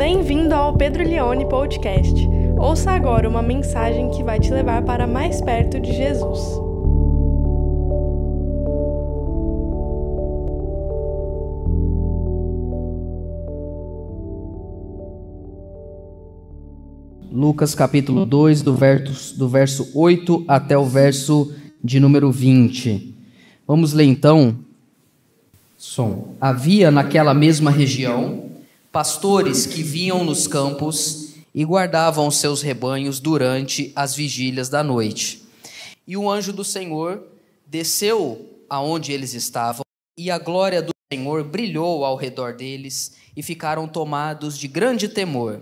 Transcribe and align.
Bem-vindo 0.00 0.54
ao 0.54 0.72
Pedro 0.72 1.04
Leone 1.04 1.46
Podcast. 1.46 2.26
Ouça 2.56 2.90
agora 2.90 3.28
uma 3.28 3.42
mensagem 3.42 4.08
que 4.08 4.22
vai 4.22 4.40
te 4.40 4.50
levar 4.50 4.82
para 4.82 5.06
mais 5.06 5.42
perto 5.42 5.78
de 5.78 5.92
Jesus. 5.92 6.40
Lucas 17.30 17.74
capítulo 17.74 18.24
2, 18.24 18.62
do 18.62 18.74
verso, 18.74 19.38
do 19.38 19.50
verso 19.50 19.92
8 19.94 20.46
até 20.48 20.78
o 20.78 20.86
verso 20.86 21.52
de 21.84 22.00
número 22.00 22.32
20. 22.32 23.14
Vamos 23.68 23.92
ler 23.92 24.04
então. 24.04 24.56
Som. 25.76 26.28
Havia 26.40 26.90
naquela 26.90 27.34
mesma 27.34 27.70
região 27.70 28.49
pastores 28.92 29.66
que 29.66 29.82
vinham 29.82 30.24
nos 30.24 30.46
campos 30.46 31.34
e 31.54 31.64
guardavam 31.64 32.30
seus 32.30 32.62
rebanhos 32.62 33.20
durante 33.20 33.92
as 33.94 34.14
vigílias 34.14 34.68
da 34.68 34.82
noite. 34.82 35.42
E 36.06 36.16
o 36.16 36.30
anjo 36.30 36.52
do 36.52 36.64
Senhor 36.64 37.22
desceu 37.66 38.48
aonde 38.68 39.12
eles 39.12 39.34
estavam, 39.34 39.82
e 40.18 40.30
a 40.30 40.38
glória 40.38 40.82
do 40.82 40.92
Senhor 41.12 41.44
brilhou 41.44 42.04
ao 42.04 42.16
redor 42.16 42.54
deles, 42.54 43.12
e 43.36 43.42
ficaram 43.42 43.86
tomados 43.86 44.58
de 44.58 44.66
grande 44.66 45.08
temor. 45.08 45.60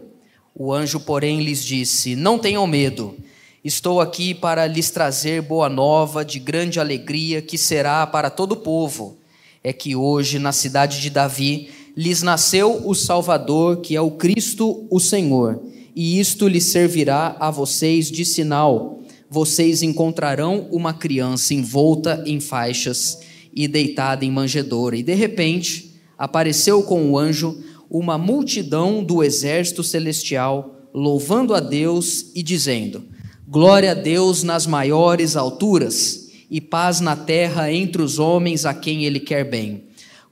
O 0.55 0.73
anjo, 0.73 0.99
porém, 1.01 1.41
lhes 1.43 1.63
disse: 1.63 2.17
Não 2.17 2.39
tenham 2.39 2.67
medo. 2.67 3.17
Estou 3.63 4.01
aqui 4.01 4.35
para 4.35 4.67
lhes 4.67 4.91
trazer 4.91 5.43
boa 5.43 5.69
nova 5.69 6.25
de 6.25 6.39
grande 6.39 6.81
alegria 6.81 7.43
que 7.43 7.59
será 7.59 8.07
para 8.07 8.31
todo 8.31 8.53
o 8.53 8.57
povo. 8.57 9.19
É 9.63 9.73
que 9.73 9.95
hoje, 9.95 10.39
na 10.39 10.53
cidade 10.53 11.01
de 11.01 11.11
Davi, 11.11 11.71
lhes 11.99 12.23
nasceu 12.23 12.87
o 12.87 12.95
Salvador, 12.95 13.79
que 13.79 13.97
é 13.97 14.01
o 14.01 14.13
Cristo, 14.13 14.87
o 14.89 15.01
Senhor. 15.01 15.61
E 15.97 16.21
isto 16.21 16.47
lhes 16.47 16.63
servirá 16.63 17.37
a 17.41 17.51
vocês 17.51 18.09
de 18.09 18.25
sinal. 18.25 19.03
Vocês 19.29 19.83
encontrarão 19.83 20.69
uma 20.71 20.95
criança 20.95 21.55
envolta 21.55 22.23
em 22.25 22.39
faixas 22.39 23.19
e 23.53 23.67
deitada 23.67 24.25
em 24.25 24.31
manjedoura. 24.31 24.97
E 24.97 25.03
de 25.03 25.13
repente, 25.13 25.91
apareceu 26.17 26.85
com 26.85 27.11
o 27.11 27.19
anjo 27.19 27.61
uma 27.91 28.17
multidão 28.17 29.03
do 29.03 29.25
exército 29.25 29.83
celestial, 29.83 30.89
louvando 30.95 31.53
a 31.53 31.59
Deus 31.59 32.27
e 32.33 32.45
dizendo: 32.45 33.03
Glória 33.49 33.91
a 33.91 33.95
Deus 33.95 34.45
nas 34.45 34.69
maiores 34.69 35.35
alturas 35.35 36.29
e 36.49 36.61
paz 36.61 37.01
na 37.01 37.17
terra 37.17 37.73
entre 37.73 38.01
os 38.01 38.21
homens 38.21 38.65
a 38.65 38.73
quem 38.73 39.05
ele 39.05 39.19
quer 39.19 39.43
bem. 39.43 39.88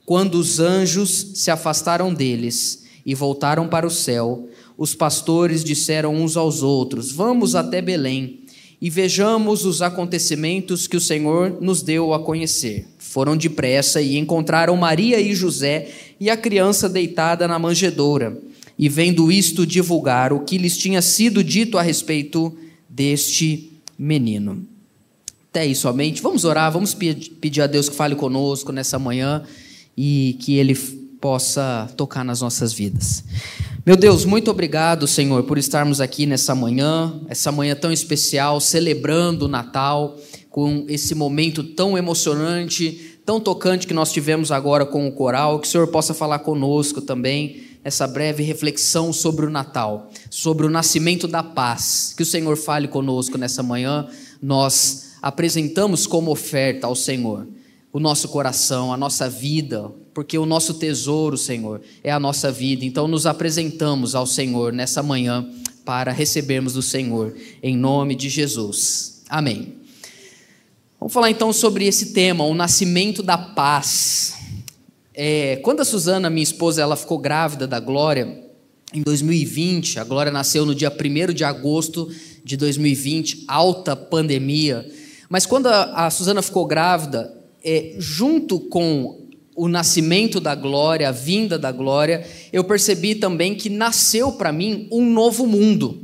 Quando 0.07 0.35
os 0.35 0.61
anjos 0.61 1.31
se 1.33 1.51
afastaram 1.51 2.13
deles 2.13 2.85
e 3.05 3.13
voltaram 3.13 3.67
para 3.67 3.85
o 3.85 3.91
céu, 3.91 4.47
os 4.77 4.95
pastores 4.95 5.65
disseram 5.65 6.15
uns 6.15 6.37
aos 6.37 6.63
outros: 6.63 7.11
Vamos 7.11 7.55
até 7.55 7.81
Belém 7.81 8.39
e 8.81 8.89
vejamos 8.89 9.65
os 9.65 9.81
acontecimentos 9.81 10.87
que 10.87 10.95
o 10.95 11.01
Senhor 11.01 11.57
nos 11.59 11.81
deu 11.81 12.13
a 12.13 12.21
conhecer. 12.21 12.87
Foram 12.97 13.35
depressa 13.35 13.99
e 13.99 14.15
encontraram 14.15 14.77
Maria 14.77 15.19
e 15.19 15.35
José 15.35 15.89
e 16.17 16.29
a 16.29 16.37
criança 16.37 16.87
deitada 16.87 17.45
na 17.45 17.59
manjedoura. 17.59 18.41
E 18.79 18.87
vendo 18.87 19.29
isto, 19.29 19.67
divulgar 19.67 20.31
o 20.31 20.39
que 20.39 20.57
lhes 20.57 20.77
tinha 20.77 21.01
sido 21.01 21.43
dito 21.43 21.77
a 21.77 21.81
respeito 21.81 22.57
deste 22.87 23.73
menino. 23.99 24.65
Até 25.49 25.61
aí 25.61 25.75
somente. 25.75 26.21
Vamos 26.21 26.45
orar, 26.45 26.71
vamos 26.71 26.93
pedir 26.93 27.61
a 27.61 27.67
Deus 27.67 27.89
que 27.89 27.95
fale 27.95 28.15
conosco 28.15 28.71
nessa 28.71 28.97
manhã 28.97 29.43
e 29.97 30.37
que 30.39 30.57
Ele 30.57 30.75
possa 31.19 31.89
tocar 31.97 32.23
nas 32.23 32.41
nossas 32.41 32.71
vidas. 32.71 33.23
Meu 33.85 33.95
Deus, 33.95 34.25
muito 34.25 34.51
obrigado, 34.51 35.07
Senhor, 35.07 35.43
por 35.43 35.57
estarmos 35.57 36.01
aqui 36.01 36.25
nessa 36.25 36.53
manhã, 36.53 37.21
essa 37.29 37.51
manhã 37.51 37.73
tão 37.73 37.91
especial, 37.91 38.59
celebrando 38.59 39.45
o 39.45 39.47
Natal, 39.47 40.17
com 40.49 40.85
esse 40.89 41.15
momento 41.15 41.63
tão 41.63 41.97
emocionante, 41.97 43.19
tão 43.25 43.39
tocante 43.39 43.87
que 43.87 43.93
nós 43.93 44.11
tivemos 44.11 44.51
agora 44.51 44.85
com 44.85 45.07
o 45.07 45.11
coral. 45.11 45.59
Que 45.59 45.67
o 45.67 45.71
Senhor 45.71 45.87
possa 45.87 46.13
falar 46.13 46.39
conosco 46.39 47.01
também 47.01 47.61
essa 47.83 48.05
breve 48.05 48.43
reflexão 48.43 49.13
sobre 49.13 49.45
o 49.45 49.49
Natal, 49.49 50.09
sobre 50.29 50.65
o 50.65 50.69
nascimento 50.69 51.27
da 51.27 51.41
paz. 51.41 52.13
Que 52.17 52.23
o 52.23 52.25
Senhor 52.25 52.57
fale 52.57 52.87
conosco 52.87 53.37
nessa 53.37 53.63
manhã. 53.63 54.07
Nós 54.41 55.13
apresentamos 55.21 56.05
como 56.05 56.31
oferta 56.31 56.87
ao 56.87 56.95
Senhor 56.95 57.47
o 57.91 57.99
nosso 57.99 58.27
coração, 58.29 58.91
a 58.91 58.97
nossa 58.97 59.29
vida, 59.29 59.91
porque 60.13 60.37
o 60.37 60.45
nosso 60.45 60.75
tesouro, 60.75 61.37
Senhor, 61.37 61.81
é 62.03 62.11
a 62.11 62.19
nossa 62.19 62.51
vida. 62.51 62.83
Então 62.85 63.07
nos 63.07 63.25
apresentamos 63.25 64.15
ao 64.15 64.25
Senhor 64.25 64.73
nessa 64.73 65.01
manhã 65.01 65.47
para 65.85 66.11
recebermos 66.11 66.73
do 66.73 66.81
Senhor, 66.81 67.35
em 67.63 67.77
nome 67.77 68.15
de 68.15 68.29
Jesus. 68.29 69.23
Amém. 69.29 69.75
Vamos 70.99 71.13
falar 71.13 71.29
então 71.29 71.53
sobre 71.53 71.85
esse 71.85 72.07
tema, 72.13 72.43
o 72.43 72.53
nascimento 72.53 73.21
da 73.21 73.37
paz. 73.37 74.35
É, 75.13 75.57
quando 75.57 75.79
a 75.79 75.85
Suzana, 75.85 76.29
minha 76.29 76.43
esposa, 76.43 76.81
ela 76.81 76.95
ficou 76.95 77.17
grávida 77.17 77.67
da 77.67 77.79
Glória, 77.79 78.43
em 78.93 79.01
2020, 79.01 79.99
a 79.99 80.03
Glória 80.03 80.31
nasceu 80.31 80.65
no 80.65 80.73
dia 80.73 80.91
1 80.91 81.33
de 81.33 81.43
agosto 81.43 82.09
de 82.43 82.57
2020, 82.57 83.45
alta 83.47 83.95
pandemia. 83.95 84.89
Mas 85.29 85.45
quando 85.45 85.67
a, 85.67 86.05
a 86.05 86.09
Suzana 86.09 86.41
ficou 86.41 86.65
grávida, 86.65 87.36
é, 87.63 87.95
junto 87.97 88.59
com 88.59 89.27
o 89.55 89.67
nascimento 89.67 90.39
da 90.39 90.53
glória, 90.53 91.09
a 91.09 91.11
vinda 91.11 91.57
da 91.57 91.71
glória, 91.71 92.25
eu 92.53 92.63
percebi 92.63 93.15
também 93.15 93.55
que 93.55 93.69
nasceu 93.69 94.31
para 94.33 94.51
mim 94.51 94.87
um 94.91 95.03
novo 95.03 95.47
mundo. 95.47 95.99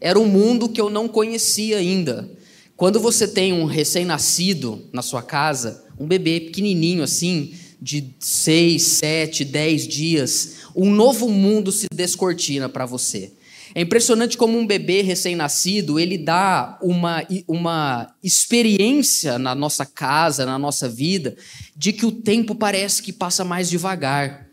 Era 0.00 0.18
um 0.18 0.26
mundo 0.26 0.68
que 0.68 0.80
eu 0.80 0.90
não 0.90 1.08
conhecia 1.08 1.78
ainda. 1.78 2.30
Quando 2.76 3.00
você 3.00 3.26
tem 3.26 3.52
um 3.52 3.64
recém-nascido 3.64 4.86
na 4.92 5.02
sua 5.02 5.22
casa, 5.22 5.84
um 5.98 6.06
bebê 6.06 6.40
pequenininho 6.40 7.02
assim, 7.02 7.54
de 7.80 8.14
seis, 8.18 8.82
sete, 8.82 9.44
dez 9.44 9.88
dias, 9.88 10.56
um 10.76 10.90
novo 10.90 11.28
mundo 11.28 11.72
se 11.72 11.86
descortina 11.92 12.68
para 12.68 12.84
você. 12.84 13.32
É 13.74 13.80
impressionante 13.82 14.36
como 14.36 14.58
um 14.58 14.66
bebê 14.66 15.02
recém-nascido 15.02 15.98
ele 15.98 16.18
dá 16.18 16.78
uma, 16.82 17.24
uma 17.46 18.14
experiência 18.22 19.38
na 19.38 19.54
nossa 19.54 19.86
casa, 19.86 20.44
na 20.44 20.58
nossa 20.58 20.88
vida, 20.88 21.36
de 21.76 21.92
que 21.92 22.04
o 22.04 22.12
tempo 22.12 22.54
parece 22.54 23.02
que 23.02 23.12
passa 23.12 23.44
mais 23.44 23.70
devagar. 23.70 24.48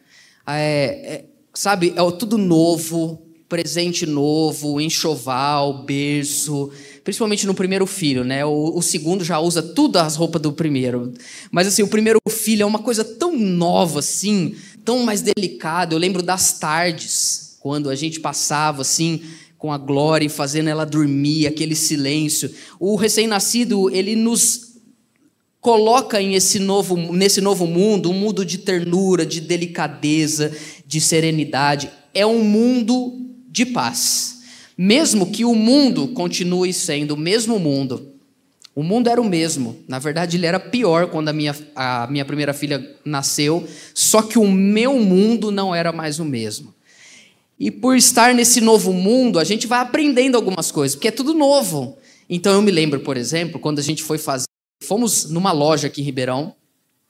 É, 0.45 0.55
é, 0.55 1.25
sabe, 1.53 1.93
é 1.95 2.11
tudo 2.11 2.37
novo, 2.37 3.27
presente 3.49 4.05
novo, 4.05 4.79
enxoval, 4.79 5.83
berço, 5.83 6.71
principalmente 7.03 7.47
no 7.47 7.53
primeiro 7.53 7.85
filho, 7.85 8.23
né? 8.23 8.45
O, 8.45 8.77
o, 8.77 8.81
segundo 8.81 9.23
já 9.23 9.39
usa 9.39 9.61
tudo 9.61 9.97
as 9.97 10.15
roupas 10.15 10.41
do 10.41 10.51
primeiro. 10.51 11.13
Mas 11.49 11.67
assim, 11.67 11.81
o 11.81 11.87
primeiro 11.87 12.19
filho 12.29 12.63
é 12.63 12.65
uma 12.65 12.79
coisa 12.79 13.03
tão 13.03 13.37
nova 13.37 13.99
assim, 13.99 14.55
tão 14.83 15.03
mais 15.03 15.21
delicada. 15.21 15.95
Eu 15.95 15.99
lembro 15.99 16.21
das 16.21 16.59
tardes, 16.59 17.46
quando 17.59 17.89
a 17.89 17.95
gente 17.95 18.19
passava 18.19 18.81
assim 18.81 19.21
com 19.57 19.71
a 19.71 19.77
glória 19.77 20.25
e 20.25 20.29
fazendo 20.29 20.69
ela 20.69 20.85
dormir, 20.85 21.47
aquele 21.47 21.75
silêncio. 21.75 22.53
O 22.79 22.95
recém-nascido, 22.95 23.89
ele 23.89 24.15
nos 24.15 24.67
coloca 25.59 26.21
em 26.21 26.35
esse 26.35 26.59
novo, 26.59 26.95
nesse 27.11 27.41
novo 27.41 27.65
mundo, 27.65 28.11
um 28.11 28.13
mundo 28.13 28.45
de 28.45 28.59
ternura, 28.59 29.25
de 29.25 29.41
delicadeza, 29.41 30.55
de 30.85 31.01
serenidade. 31.01 31.89
É 32.13 32.25
um 32.25 32.43
mundo 32.43 33.27
de 33.49 33.65
paz. 33.65 34.37
Mesmo 34.77 35.31
que 35.31 35.43
o 35.43 35.55
mundo 35.55 36.09
continue 36.09 36.71
sendo 36.71 37.15
o 37.15 37.17
mesmo 37.17 37.57
mundo, 37.57 38.13
o 38.75 38.83
mundo 38.83 39.09
era 39.09 39.19
o 39.19 39.25
mesmo. 39.27 39.75
Na 39.87 39.97
verdade, 39.97 40.37
ele 40.37 40.45
era 40.45 40.59
pior 40.59 41.07
quando 41.07 41.29
a 41.29 41.33
minha, 41.33 41.55
a 41.75 42.05
minha 42.11 42.23
primeira 42.23 42.53
filha 42.53 42.95
nasceu, 43.03 43.67
só 43.91 44.21
que 44.21 44.37
o 44.37 44.47
meu 44.47 44.99
mundo 44.99 45.49
não 45.49 45.73
era 45.73 45.91
mais 45.91 46.19
o 46.19 46.25
mesmo. 46.25 46.76
E 47.59 47.71
por 47.71 47.97
estar 47.97 48.33
nesse 48.33 48.61
novo 48.61 48.93
mundo, 48.93 49.39
a 49.39 49.43
gente 49.43 49.65
vai 49.65 49.79
aprendendo 49.79 50.35
algumas 50.35 50.71
coisas, 50.71 50.95
porque 50.95 51.07
é 51.07 51.11
tudo 51.11 51.33
novo. 51.33 51.97
Então 52.29 52.53
eu 52.53 52.61
me 52.61 52.71
lembro, 52.71 52.99
por 52.99 53.17
exemplo, 53.17 53.59
quando 53.59 53.79
a 53.79 53.83
gente 53.83 54.03
foi 54.03 54.17
fazer. 54.17 54.45
Fomos 54.83 55.29
numa 55.29 55.51
loja 55.51 55.87
aqui 55.87 56.01
em 56.01 56.03
Ribeirão, 56.03 56.55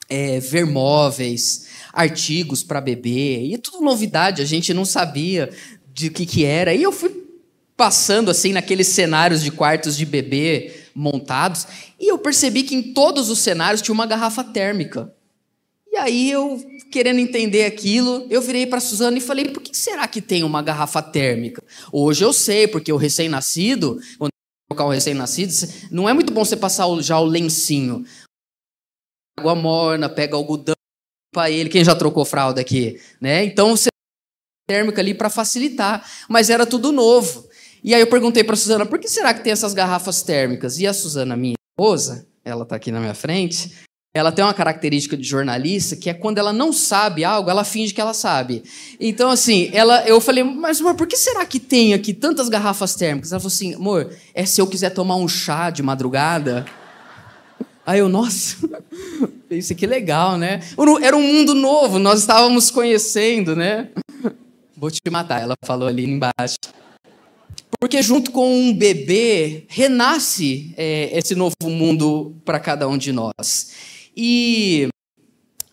é, 0.10 0.40
ver 0.40 0.66
móveis, 0.66 1.68
artigos 1.92 2.64
para 2.64 2.80
bebê, 2.80 3.42
e 3.42 3.54
é 3.56 3.58
tudo 3.58 3.84
novidade, 3.84 4.42
a 4.42 4.46
gente 4.46 4.74
não 4.74 4.86
sabia 4.86 5.50
de 5.94 6.10
que, 6.10 6.26
que 6.26 6.46
era. 6.46 6.74
E 6.74 6.82
eu 6.82 6.92
fui 6.92 7.26
passando 7.76 8.32
assim 8.32 8.54
naqueles 8.54 8.88
cenários 8.88 9.44
de 9.44 9.52
quartos 9.52 9.98
de 9.98 10.06
bebê 10.06 10.74
montados, 10.96 11.68
e 12.00 12.12
eu 12.12 12.18
percebi 12.18 12.64
que 12.64 12.74
em 12.74 12.94
todos 12.94 13.30
os 13.30 13.40
cenários 13.40 13.82
tinha 13.82 13.94
uma 13.94 14.06
garrafa 14.06 14.44
térmica. 14.44 15.14
E 15.92 15.98
aí 15.98 16.32
eu, 16.32 16.64
querendo 16.92 17.20
entender 17.20 17.66
aquilo, 17.66 18.26
eu 18.30 18.42
virei 18.42 18.66
para 18.66 18.80
Suzana 18.80 19.18
e 19.18 19.22
falei: 19.22 19.50
por 19.50 19.62
que 19.62 19.76
será 19.76 20.08
que 20.08 20.22
tem 20.22 20.44
uma 20.44 20.62
garrafa 20.62 21.02
térmica? 21.02 21.64
Hoje 21.92 22.24
eu 22.24 22.34
sei, 22.34 22.68
porque 22.68 22.92
o 22.92 22.98
recém-nascido, 22.98 24.00
quando 24.18 24.32
colocar 24.70 24.86
o 24.86 24.92
recém-nascido, 24.92 25.54
não 25.90 26.08
é 26.08 26.14
muito 26.14 26.34
bom 26.34 26.44
você 26.44 26.58
passar 26.58 26.86
já 27.02 27.20
o 27.20 27.26
lencinho. 27.26 28.06
Água 29.40 29.56
morna, 29.56 30.10
pega 30.10 30.36
algodão 30.36 30.76
para 31.34 31.50
ele. 31.50 31.70
Quem 31.70 31.84
já 31.84 31.96
trocou 31.96 32.26
fralda 32.26 32.60
aqui? 32.60 33.00
Né? 33.22 33.46
Então 33.46 33.76
você 33.76 33.90
térmica 34.68 35.00
ali 35.00 35.14
para 35.14 35.30
facilitar, 35.30 36.06
mas 36.28 36.50
era 36.50 36.66
tudo 36.66 36.92
novo. 36.92 37.48
E 37.84 37.96
aí 37.96 38.02
eu 38.02 38.08
perguntei 38.08 38.44
para 38.44 38.56
Suzana, 38.56 38.86
por 38.86 39.00
que 39.00 39.08
será 39.08 39.34
que 39.34 39.44
tem 39.44 39.54
essas 39.54 39.74
garrafas 39.74 40.22
térmicas? 40.22 40.78
E 40.78 40.86
a 40.86 40.94
Suzana, 40.94 41.38
minha 41.38 41.56
esposa, 41.72 42.28
ela 42.44 42.64
está 42.64 42.76
aqui 42.76 42.92
na 42.92 43.00
minha 43.00 43.14
frente, 43.14 43.87
ela 44.18 44.32
tem 44.32 44.44
uma 44.44 44.54
característica 44.54 45.16
de 45.16 45.24
jornalista 45.24 45.96
que 45.96 46.10
é 46.10 46.14
quando 46.14 46.38
ela 46.38 46.52
não 46.52 46.74
sabe 46.74 47.24
algo, 47.24 47.50
ela 47.50 47.64
finge 47.64 47.94
que 47.94 48.02
ela 48.02 48.14
sabe. 48.14 48.64
Então, 49.00 49.30
assim, 49.30 49.70
ela, 49.74 50.08
eu 50.08 50.20
falei, 50.20 50.44
mas 50.44 50.82
amor, 50.82 50.96
por 50.96 51.08
que 51.08 51.16
será 51.16 51.46
que 51.46 51.60
tem 51.60 51.94
aqui 51.94 52.14
tantas 52.14 52.50
garrafas 52.50 52.96
térmicas? 52.96 53.32
Ela 53.32 53.40
falou 53.40 53.54
assim, 53.54 53.76
amor, 53.76 54.12
é 54.34 54.46
se 54.46 54.60
eu 54.60 54.68
quiser 54.68 54.90
tomar 54.90 55.16
um 55.16 55.28
chá 55.28 55.70
de 55.70 55.84
madrugada. 55.84 56.66
Aí 57.86 58.00
eu, 58.00 58.10
nossa, 58.10 58.58
isso 59.50 59.76
que 59.76 59.86
legal, 59.86 60.38
né? 60.38 60.62
Era 61.02 61.16
um 61.16 61.22
mundo 61.22 61.54
novo, 61.54 62.00
nós 62.00 62.20
estávamos 62.20 62.70
conhecendo, 62.72 63.56
né? 63.56 63.90
Vou 64.76 64.92
te 64.92 65.02
matar, 65.10 65.42
ela 65.42 65.56
falou 65.66 65.88
ali 65.88 66.06
embaixo. 66.06 66.58
Porque 67.80 68.02
junto 68.02 68.32
com 68.32 68.52
um 68.52 68.74
bebê 68.74 69.66
renasce 69.68 70.74
é, 70.76 71.18
esse 71.18 71.36
novo 71.36 71.56
mundo 71.64 72.36
para 72.44 72.60
cada 72.60 72.88
um 72.88 72.98
de 72.98 73.12
nós. 73.12 73.72
E 74.18 74.90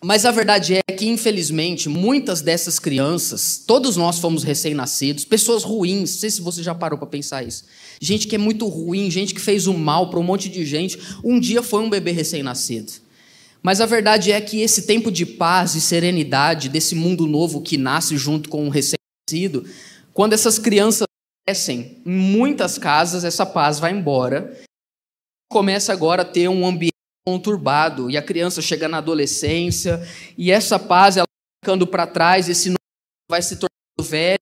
mas 0.05 0.27
a 0.27 0.31
verdade 0.31 0.75
é 0.75 0.93
que, 0.93 1.07
infelizmente, 1.07 1.89
muitas 1.89 2.43
dessas 2.43 2.79
crianças, 2.79 3.65
todos 3.67 3.97
nós 3.97 4.19
fomos 4.19 4.45
recém-nascidos, 4.45 5.25
pessoas 5.25 5.63
ruins, 5.63 6.11
não 6.11 6.19
sei 6.19 6.29
se 6.29 6.43
você 6.43 6.63
já 6.63 6.75
parou 6.75 6.99
para 6.99 7.09
pensar 7.09 7.43
isso. 7.43 7.65
Gente 7.99 8.29
que 8.29 8.35
é 8.35 8.39
muito 8.39 8.69
ruim, 8.69 9.11
gente 9.11 9.33
que 9.33 9.41
fez 9.41 9.67
o 9.67 9.73
mal 9.73 10.11
para 10.11 10.21
um 10.21 10.23
monte 10.23 10.51
de 10.51 10.67
gente, 10.67 10.99
um 11.25 11.41
dia 11.41 11.63
foi 11.63 11.81
um 11.83 11.89
bebê 11.89 12.11
recém-nascido. 12.11 12.93
Mas 13.63 13.81
a 13.81 13.87
verdade 13.87 14.31
é 14.31 14.39
que 14.43 14.61
esse 14.61 14.83
tempo 14.83 15.11
de 15.11 15.25
paz 15.25 15.75
e 15.75 15.81
serenidade 15.81 16.69
desse 16.69 16.95
mundo 16.95 17.27
novo 17.27 17.63
que 17.63 17.79
nasce 17.79 18.19
junto 18.19 18.51
com 18.51 18.67
o 18.67 18.71
recém-nascido, 18.71 19.67
quando 20.13 20.35
essas 20.35 20.59
crianças 20.59 21.07
crescem, 21.47 22.03
em 22.05 22.13
muitas 22.13 22.77
casas 22.77 23.25
essa 23.25 23.47
paz 23.47 23.79
vai 23.79 23.93
embora. 23.93 24.55
Começa 25.51 25.95
agora 25.95 26.21
a 26.21 26.27
ter 26.27 26.47
um 26.47 26.67
ambiente 26.67 26.94
conturbado 27.27 28.11
e 28.11 28.17
a 28.17 28.23
criança 28.23 28.61
chega 28.61 28.87
na 28.87 28.99
adolescência 28.99 30.07
e 30.37 30.51
essa 30.51 30.79
paz 30.79 31.17
ela 31.17 31.27
ficando 31.63 31.87
para 31.87 32.07
trás, 32.07 32.49
esse 32.49 32.75
vai 33.31 33.41
se 33.41 33.57
tornando 33.57 34.11
velho. 34.11 34.39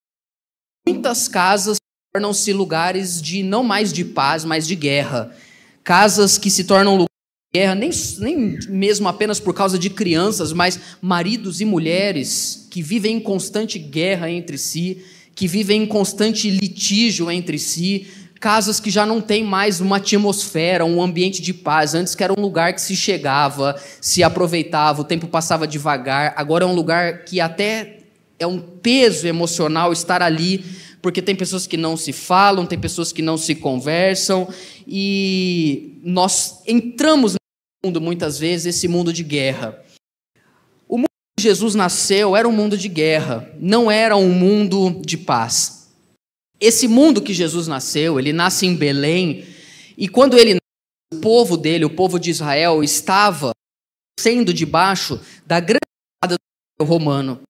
Muitas 0.85 1.29
casas 1.29 1.77
tornam-se 2.13 2.51
lugares 2.51 3.21
de 3.21 3.41
não 3.41 3.63
mais 3.63 3.93
de 3.93 4.03
paz, 4.03 4.43
mas 4.43 4.67
de 4.67 4.75
guerra. 4.75 5.33
Casas 5.81 6.37
que 6.37 6.51
se 6.51 6.65
tornam 6.65 6.91
lugares 6.91 7.09
de 7.53 7.59
guerra, 7.59 7.75
nem, 7.75 7.89
nem 8.19 8.59
mesmo 8.67 9.07
apenas 9.07 9.39
por 9.39 9.53
causa 9.53 9.79
de 9.79 9.89
crianças, 9.89 10.51
mas 10.51 10.97
maridos 11.01 11.61
e 11.61 11.65
mulheres 11.65 12.67
que 12.69 12.81
vivem 12.81 13.15
em 13.15 13.19
constante 13.21 13.79
guerra 13.79 14.29
entre 14.29 14.57
si, 14.57 15.01
que 15.33 15.47
vivem 15.47 15.83
em 15.83 15.87
constante 15.87 16.49
litígio 16.49 17.31
entre 17.31 17.57
si, 17.57 18.07
casas 18.43 18.77
que 18.77 18.89
já 18.89 19.05
não 19.05 19.21
tem 19.21 19.41
mais 19.41 19.79
uma 19.79 19.95
atmosfera, 19.95 20.83
um 20.83 21.01
ambiente 21.01 21.41
de 21.41 21.53
paz. 21.53 21.95
Antes 21.95 22.13
que 22.13 22.21
era 22.25 22.37
um 22.37 22.41
lugar 22.41 22.73
que 22.73 22.81
se 22.81 22.93
chegava, 22.93 23.81
se 24.01 24.21
aproveitava, 24.21 24.99
o 24.99 25.05
tempo 25.05 25.29
passava 25.29 25.65
devagar. 25.65 26.33
Agora 26.35 26.65
é 26.65 26.67
um 26.67 26.75
lugar 26.75 27.23
que 27.23 27.39
até 27.39 27.99
é 28.37 28.45
um 28.45 28.59
peso 28.59 29.25
emocional 29.25 29.93
estar 29.93 30.21
ali, 30.21 30.61
porque 31.01 31.21
tem 31.21 31.33
pessoas 31.33 31.65
que 31.65 31.77
não 31.77 31.95
se 31.95 32.11
falam, 32.11 32.65
tem 32.65 32.77
pessoas 32.77 33.13
que 33.13 33.21
não 33.21 33.37
se 33.37 33.55
conversam, 33.55 34.49
e 34.85 36.01
nós 36.03 36.61
entramos 36.67 37.35
no 37.35 37.87
mundo 37.87 38.01
muitas 38.01 38.37
vezes, 38.37 38.75
esse 38.75 38.89
mundo 38.89 39.13
de 39.13 39.23
guerra. 39.23 39.81
O 40.89 40.97
mundo 40.97 41.07
que 41.37 41.43
Jesus 41.43 41.75
nasceu 41.75 42.35
era 42.35 42.45
um 42.45 42.51
mundo 42.51 42.77
de 42.77 42.89
guerra, 42.89 43.49
não 43.57 43.89
era 43.89 44.17
um 44.17 44.33
mundo 44.33 44.99
de 45.01 45.17
paz. 45.17 45.82
Esse 46.65 46.87
mundo 46.87 47.21
que 47.21 47.33
Jesus 47.33 47.67
nasceu, 47.67 48.17
ele 48.17 48.31
nasce 48.31 48.65
em 48.65 48.73
Belém, 48.73 49.45
e 49.97 50.07
quando 50.07 50.37
ele 50.37 50.53
nasce, 50.53 51.13
o 51.13 51.19
povo 51.19 51.57
dele, 51.57 51.83
o 51.83 51.93
povo 51.93 52.17
de 52.17 52.29
Israel, 52.29 52.81
estava 52.81 53.51
sendo 54.17 54.53
debaixo 54.53 55.19
da 55.45 55.59
grande 55.59 55.81
do 56.79 56.85
romano. 56.85 57.41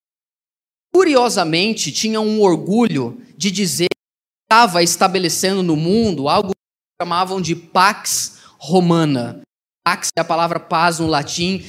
Curiosamente, 0.91 1.91
tinha 1.91 2.19
um 2.19 2.41
orgulho 2.41 3.21
de 3.37 3.51
dizer 3.51 3.89
que 3.89 4.51
estava 4.51 4.81
estabelecendo 4.81 5.61
no 5.61 5.75
mundo 5.75 6.27
algo 6.27 6.49
que 6.49 7.03
chamavam 7.03 7.39
de 7.39 7.55
Pax 7.55 8.39
Romana. 8.57 9.43
Pax 9.85 10.09
é 10.17 10.21
a 10.21 10.25
palavra 10.25 10.59
paz 10.59 10.97
no 10.97 11.05
latim. 11.05 11.63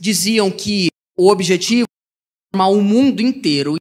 Diziam 0.00 0.50
que 0.50 0.88
o 1.18 1.28
objetivo 1.30 1.82
era 1.82 2.56
formar 2.56 2.68
o 2.68 2.80
mundo 2.80 3.20
inteiro 3.20 3.76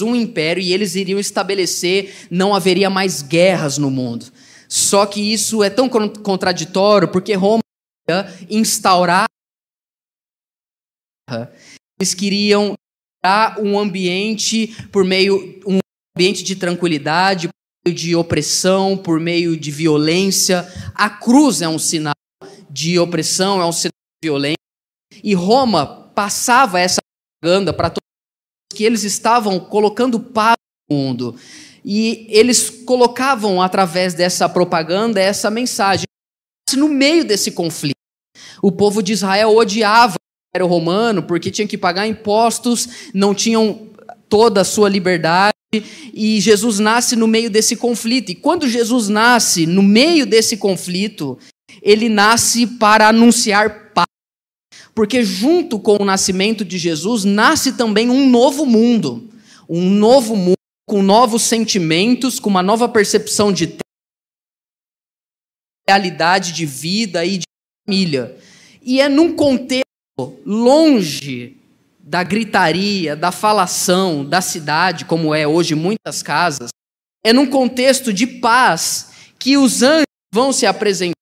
um 0.00 0.14
império 0.14 0.62
e 0.62 0.72
eles 0.72 0.94
iriam 0.94 1.18
estabelecer, 1.18 2.26
não 2.30 2.54
haveria 2.54 2.88
mais 2.88 3.20
guerras 3.22 3.78
no 3.78 3.90
mundo. 3.90 4.26
Só 4.68 5.04
que 5.04 5.20
isso 5.20 5.62
é 5.62 5.68
tão 5.68 5.88
contraditório 5.88 7.08
porque 7.08 7.34
Roma 7.34 7.60
ia 8.08 8.26
instaurar 8.48 9.26
eles 11.98 12.14
queriam 12.14 12.74
dar 13.22 13.60
um 13.60 13.78
ambiente 13.78 14.68
por 14.90 15.04
meio 15.04 15.60
um 15.66 15.78
ambiente 16.16 16.42
de 16.42 16.56
tranquilidade, 16.56 17.48
por 17.48 17.54
meio 17.86 17.96
de 17.96 18.16
opressão, 18.16 18.96
por 18.96 19.20
meio 19.20 19.56
de 19.56 19.70
violência. 19.70 20.66
A 20.94 21.08
cruz 21.08 21.62
é 21.62 21.68
um 21.68 21.78
sinal 21.78 22.14
de 22.68 22.98
opressão, 22.98 23.60
é 23.60 23.66
um 23.66 23.72
sinal 23.72 23.92
de 24.20 24.28
violência. 24.28 24.56
E 25.22 25.34
Roma 25.34 25.86
passava 25.86 26.80
essa 26.80 27.00
propaganda 27.40 27.72
para 27.72 27.90
que 28.82 28.86
eles 28.86 29.04
estavam 29.04 29.60
colocando 29.60 30.18
paz 30.18 30.56
no 30.90 30.96
mundo. 30.96 31.36
E 31.84 32.26
eles 32.28 32.68
colocavam 32.68 33.62
através 33.62 34.12
dessa 34.12 34.48
propaganda 34.48 35.20
essa 35.20 35.48
mensagem. 35.50 36.04
No 36.74 36.88
meio 36.88 37.24
desse 37.24 37.52
conflito, 37.52 37.94
o 38.60 38.72
povo 38.72 39.00
de 39.00 39.12
Israel 39.12 39.54
odiava 39.54 40.14
o 40.14 40.50
Império 40.50 40.66
Romano 40.66 41.22
porque 41.22 41.50
tinha 41.50 41.68
que 41.68 41.78
pagar 41.78 42.08
impostos, 42.08 42.88
não 43.14 43.32
tinham 43.32 43.86
toda 44.28 44.62
a 44.62 44.64
sua 44.64 44.88
liberdade. 44.88 45.52
E 46.12 46.40
Jesus 46.40 46.80
nasce 46.80 47.14
no 47.14 47.28
meio 47.28 47.48
desse 47.48 47.76
conflito. 47.76 48.32
E 48.32 48.34
quando 48.34 48.68
Jesus 48.68 49.08
nasce 49.08 49.64
no 49.64 49.82
meio 49.82 50.26
desse 50.26 50.56
conflito, 50.56 51.38
ele 51.80 52.08
nasce 52.08 52.66
para 52.66 53.08
anunciar. 53.08 53.81
Porque 54.94 55.24
junto 55.24 55.78
com 55.78 55.96
o 56.00 56.04
nascimento 56.04 56.64
de 56.64 56.76
Jesus 56.78 57.24
nasce 57.24 57.72
também 57.72 58.10
um 58.10 58.28
novo 58.28 58.66
mundo, 58.66 59.30
um 59.68 59.88
novo 59.88 60.36
mundo 60.36 60.56
com 60.86 61.02
novos 61.02 61.42
sentimentos, 61.42 62.38
com 62.38 62.50
uma 62.50 62.62
nova 62.62 62.88
percepção 62.88 63.52
de 63.52 63.76
realidade 65.88 66.52
de 66.52 66.66
vida 66.66 67.24
e 67.24 67.38
de 67.38 67.44
família. 67.86 68.36
E 68.82 69.00
é 69.00 69.08
num 69.08 69.34
contexto 69.34 69.84
longe 70.44 71.56
da 71.98 72.22
gritaria, 72.22 73.16
da 73.16 73.32
falação 73.32 74.24
da 74.24 74.40
cidade, 74.40 75.04
como 75.04 75.34
é 75.34 75.46
hoje 75.46 75.74
muitas 75.74 76.22
casas, 76.22 76.68
é 77.24 77.32
num 77.32 77.46
contexto 77.46 78.12
de 78.12 78.26
paz 78.26 79.12
que 79.38 79.56
os 79.56 79.82
anjos 79.82 80.04
vão 80.34 80.52
se 80.52 80.66
apresentar 80.66 81.14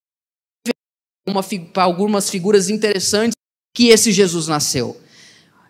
para 1.72 1.82
algumas 1.84 2.28
figuras 2.28 2.68
interessantes 2.68 3.39
que 3.74 3.88
esse 3.88 4.12
Jesus 4.12 4.48
nasceu. 4.48 5.00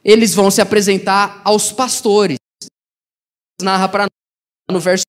Eles 0.04 0.34
vão 0.34 0.50
se 0.50 0.60
apresentar 0.60 1.40
aos 1.44 1.72
pastores. 1.72 2.38
Narra 3.60 3.88
para 3.88 4.06
no 4.70 4.80
verso 4.80 5.04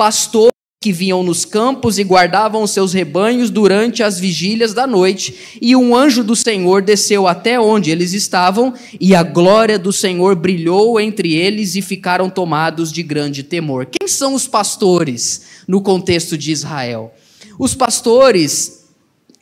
pastores 0.00 0.54
que 0.82 0.94
vinham 0.94 1.22
nos 1.22 1.44
campos 1.44 1.98
e 1.98 2.02
guardavam 2.02 2.66
seus 2.66 2.94
rebanhos 2.94 3.50
durante 3.50 4.02
as 4.02 4.18
vigílias 4.18 4.72
da 4.72 4.86
noite, 4.86 5.58
e 5.60 5.76
um 5.76 5.94
anjo 5.94 6.24
do 6.24 6.34
Senhor 6.34 6.80
desceu 6.80 7.28
até 7.28 7.60
onde 7.60 7.90
eles 7.90 8.14
estavam, 8.14 8.72
e 8.98 9.14
a 9.14 9.22
glória 9.22 9.78
do 9.78 9.92
Senhor 9.92 10.34
brilhou 10.34 10.98
entre 10.98 11.34
eles 11.34 11.76
e 11.76 11.82
ficaram 11.82 12.30
tomados 12.30 12.90
de 12.90 13.02
grande 13.02 13.42
temor. 13.42 13.84
Quem 13.84 14.08
são 14.08 14.32
os 14.32 14.48
pastores 14.48 15.42
no 15.68 15.82
contexto 15.82 16.38
de 16.38 16.50
Israel? 16.50 17.12
Os 17.58 17.74
pastores 17.74 18.79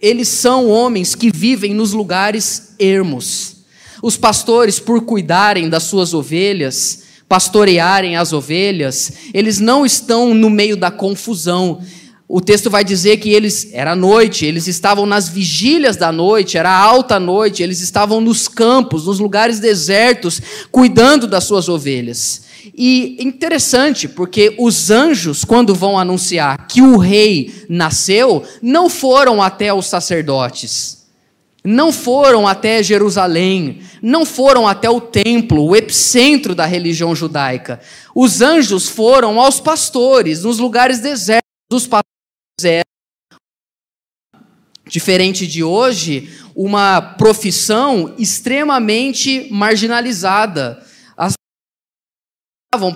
eles 0.00 0.28
são 0.28 0.68
homens 0.68 1.14
que 1.14 1.30
vivem 1.30 1.74
nos 1.74 1.92
lugares 1.92 2.74
ermos. 2.78 3.56
Os 4.02 4.16
pastores, 4.16 4.78
por 4.78 5.02
cuidarem 5.02 5.68
das 5.68 5.82
suas 5.84 6.14
ovelhas, 6.14 7.02
pastorearem 7.28 8.16
as 8.16 8.32
ovelhas, 8.32 9.12
eles 9.34 9.58
não 9.58 9.84
estão 9.84 10.32
no 10.34 10.48
meio 10.48 10.76
da 10.76 10.90
confusão. 10.90 11.80
O 12.28 12.40
texto 12.40 12.70
vai 12.70 12.84
dizer 12.84 13.16
que 13.16 13.30
eles, 13.30 13.70
era 13.72 13.96
noite, 13.96 14.46
eles 14.46 14.68
estavam 14.68 15.04
nas 15.04 15.28
vigílias 15.28 15.96
da 15.96 16.12
noite, 16.12 16.56
era 16.56 16.70
alta 16.70 17.18
noite, 17.18 17.62
eles 17.62 17.80
estavam 17.80 18.20
nos 18.20 18.46
campos, 18.46 19.06
nos 19.06 19.18
lugares 19.18 19.58
desertos, 19.58 20.40
cuidando 20.70 21.26
das 21.26 21.44
suas 21.44 21.68
ovelhas. 21.68 22.47
E 22.74 23.16
interessante, 23.20 24.08
porque 24.08 24.54
os 24.58 24.90
anjos, 24.90 25.44
quando 25.44 25.74
vão 25.74 25.98
anunciar 25.98 26.66
que 26.66 26.80
o 26.80 26.96
rei 26.96 27.64
nasceu, 27.68 28.44
não 28.62 28.88
foram 28.88 29.42
até 29.42 29.72
os 29.74 29.86
sacerdotes. 29.86 30.98
não 31.64 31.92
foram 31.92 32.46
até 32.46 32.82
Jerusalém, 32.82 33.82
não 34.00 34.24
foram 34.24 34.66
até 34.66 34.88
o 34.88 35.00
templo, 35.00 35.66
o 35.66 35.76
epicentro 35.76 36.54
da 36.54 36.64
religião 36.64 37.14
judaica. 37.14 37.80
Os 38.14 38.40
anjos 38.40 38.88
foram 38.88 39.38
aos 39.38 39.60
pastores, 39.60 40.44
nos 40.44 40.58
lugares 40.58 41.00
desertos. 41.00 41.42
Os 41.70 41.86
pastores 41.86 42.64
eram, 42.64 42.84
diferente 44.88 45.46
de 45.46 45.62
hoje, 45.62 46.30
uma 46.56 47.02
profissão 47.02 48.14
extremamente 48.18 49.48
marginalizada. 49.50 50.82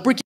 Porque 0.02 0.22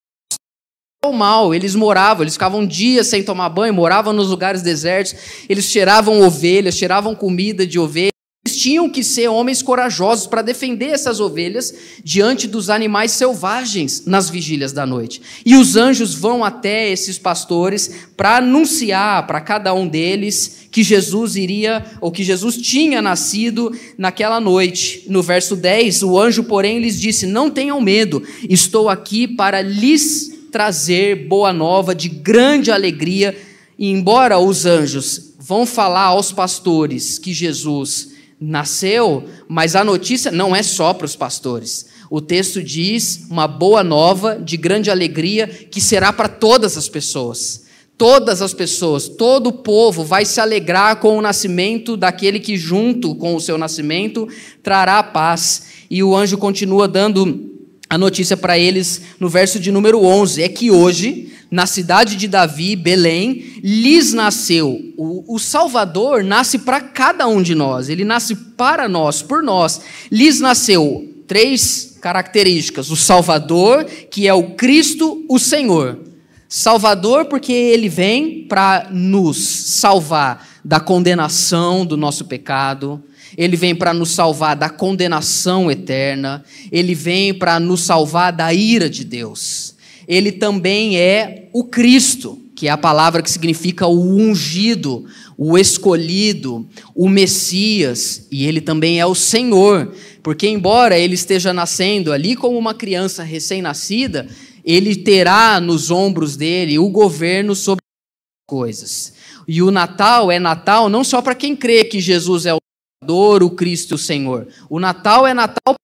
mal, 1.13 1.55
eles 1.55 1.75
moravam, 1.75 2.25
eles 2.25 2.35
ficavam 2.35 2.67
dias 2.67 3.07
sem 3.07 3.23
tomar 3.23 3.49
banho, 3.49 3.73
moravam 3.73 4.13
nos 4.13 4.29
lugares 4.29 4.61
desertos, 4.61 5.15
eles 5.49 5.67
cheiravam 5.67 6.21
ovelhas, 6.21 6.77
cheiravam 6.77 7.15
comida 7.15 7.67
de 7.67 7.79
ovelha. 7.79 8.16
Tinham 8.57 8.89
que 8.89 9.05
ser 9.05 9.29
homens 9.29 9.61
corajosos 9.61 10.27
para 10.27 10.43
defender 10.43 10.87
essas 10.87 11.21
ovelhas 11.21 11.75
diante 12.03 12.49
dos 12.49 12.71
animais 12.71 13.13
selvagens 13.13 14.05
nas 14.07 14.31
vigílias 14.31 14.73
da 14.73 14.87
noite. 14.87 15.21
E 15.45 15.57
os 15.57 15.77
anjos 15.77 16.15
vão 16.15 16.43
até 16.43 16.91
esses 16.91 17.19
pastores 17.19 17.91
para 18.17 18.39
anunciar 18.39 19.27
para 19.27 19.41
cada 19.41 19.75
um 19.75 19.87
deles 19.87 20.67
que 20.71 20.83
Jesus 20.83 21.37
iria, 21.37 21.85
ou 22.01 22.11
que 22.11 22.23
Jesus 22.23 22.57
tinha 22.57 23.01
nascido 23.01 23.75
naquela 23.97 24.39
noite. 24.41 25.05
No 25.07 25.23
verso 25.23 25.57
10, 25.57 26.03
o 26.03 26.19
anjo, 26.19 26.45
porém, 26.45 26.79
lhes 26.79 27.01
disse: 27.01 27.27
Não 27.27 27.51
tenham 27.51 27.81
medo, 27.81 28.23
estou 28.49 28.89
aqui 28.89 29.27
para 29.27 29.63
lhes 29.63 30.31
trazer 30.51 31.29
boa 31.29 31.53
nova 31.53 31.95
de 31.95 32.09
grande 32.09 32.71
alegria. 32.71 33.37
E 33.79 33.91
embora 33.91 34.39
os 34.39 34.67
anjos 34.67 35.35
vão 35.39 35.65
falar 35.65 36.07
aos 36.07 36.33
pastores 36.33 37.19
que 37.19 37.33
Jesus 37.33 38.16
nasceu, 38.41 39.25
mas 39.49 39.75
a 39.75 39.85
notícia 39.85 40.31
não 40.31 40.55
é 40.55 40.63
só 40.63 40.93
para 40.93 41.07
os 41.07 41.17
pastores. 41.17 41.87
O 42.11 42.21
texto 42.21 42.63
diz 42.63 43.27
uma 43.31 43.49
boa 43.49 43.83
nova 43.83 44.37
de 44.37 44.57
grande 44.57 44.91
alegria 44.91 45.47
que 45.47 45.81
será 45.81 46.13
para 46.13 46.29
todas 46.29 46.77
as 46.77 46.89
pessoas. 46.89 47.65
Todas 47.99 48.43
as 48.43 48.53
pessoas, 48.53 49.09
todo 49.09 49.49
o 49.49 49.53
povo 49.53 50.05
vai 50.05 50.25
se 50.27 50.39
alegrar 50.39 50.97
com 50.97 51.17
o 51.17 51.23
nascimento 51.23 51.97
daquele 51.97 52.39
que, 52.39 52.57
junto 52.57 53.15
com 53.15 53.35
o 53.35 53.41
seu 53.41 53.57
nascimento, 53.57 54.29
trará 54.63 55.03
paz. 55.03 55.63
E 55.91 56.03
o 56.03 56.15
anjo 56.15 56.37
continua 56.37 56.87
dando 56.87 57.56
a 57.89 57.97
notícia 57.97 58.37
para 58.37 58.59
eles 58.59 59.03
no 59.21 59.29
verso 59.29 59.61
de 59.61 59.71
número 59.71 60.05
11 60.05 60.43
é 60.43 60.49
que 60.49 60.71
hoje, 60.71 61.33
na 61.51 61.67
cidade 61.67 62.17
de 62.17 62.27
Davi, 62.27 62.75
Belém, 62.75 63.61
lhes 63.63 64.13
nasceu. 64.13 64.93
O, 64.97 65.35
o 65.35 65.39
Salvador 65.39 66.25
nasce 66.25 66.59
para 66.59 66.81
cada 66.81 67.29
um 67.29 67.41
de 67.41 67.55
nós, 67.55 67.89
ele 67.89 68.05
nasce 68.05 68.35
para 68.35 68.89
nós, 68.89 69.23
por 69.23 69.43
nós. 69.43 69.81
Lhes 70.11 70.41
nasceu 70.41 71.09
três 71.29 71.97
características: 72.01 72.91
o 72.91 72.97
Salvador, 72.97 73.85
que 73.85 74.27
é 74.27 74.35
o 74.35 74.55
Cristo, 74.55 75.25
o 75.29 75.39
Senhor. 75.39 76.01
Salvador, 76.49 77.27
porque 77.27 77.53
ele 77.53 77.89
vem 77.89 78.47
para 78.49 78.89
nos 78.91 79.37
salvar 79.39 80.49
da 80.65 80.81
condenação 80.81 81.85
do 81.85 81.97
nosso 81.97 82.25
pecado 82.25 83.03
ele 83.37 83.57
vem 83.57 83.75
para 83.75 83.95
nos 83.95 84.11
salvar 84.11 84.57
da 84.57 84.69
condenação 84.69 85.71
eterna, 85.71 86.45
ele 86.71 86.95
vem 86.95 87.33
para 87.33 87.59
nos 87.59 87.83
salvar 87.83 88.33
da 88.33 88.53
ira 88.53 88.91
de 88.91 89.05
Deus. 89.05 89.75
Ele 90.07 90.33
também 90.33 90.99
é 90.99 91.49
o 91.53 91.65
Cristo, 91.65 92.41
que 92.55 92.69
é 92.69 92.71
a 92.71 92.79
palavra 92.79 93.23
que 93.23 93.31
significa 93.31 93.87
o 93.87 94.17
ungido, 94.17 95.05
o 95.37 95.59
escolhido, 95.59 96.67
o 96.95 97.09
Messias, 97.09 98.27
e 98.31 98.47
ele 98.47 98.61
também 98.61 98.99
é 98.99 99.07
o 99.07 99.15
Senhor, 99.15 99.93
porque 100.23 100.49
embora 100.49 100.99
ele 100.99 101.15
esteja 101.15 101.53
nascendo 101.53 102.13
ali 102.13 102.35
como 102.35 102.57
uma 102.57 102.73
criança 102.73 103.23
recém-nascida, 103.23 104.27
ele 104.65 104.97
terá 104.97 105.61
nos 105.61 105.91
ombros 105.91 106.37
dele 106.37 106.79
o 106.79 106.89
governo 106.89 107.55
sobre 107.55 107.83
as 107.85 108.51
coisas. 108.51 109.13
E 109.47 109.63
o 109.63 109.71
Natal 109.71 110.33
é 110.33 110.39
Natal 110.39 110.89
não 110.89 111.05
só 111.05 111.21
para 111.23 111.35
quem 111.35 111.55
crê 111.55 111.85
que 111.85 112.01
Jesus 112.01 112.47
é 112.47 112.55
o 112.55 112.59
o 113.05 113.51
Cristo 113.51 113.97
o 113.97 113.99
Senhor. 113.99 114.49
O 114.71 114.81
Natal 114.81 115.27
é 115.27 115.35
Natal. 115.35 115.75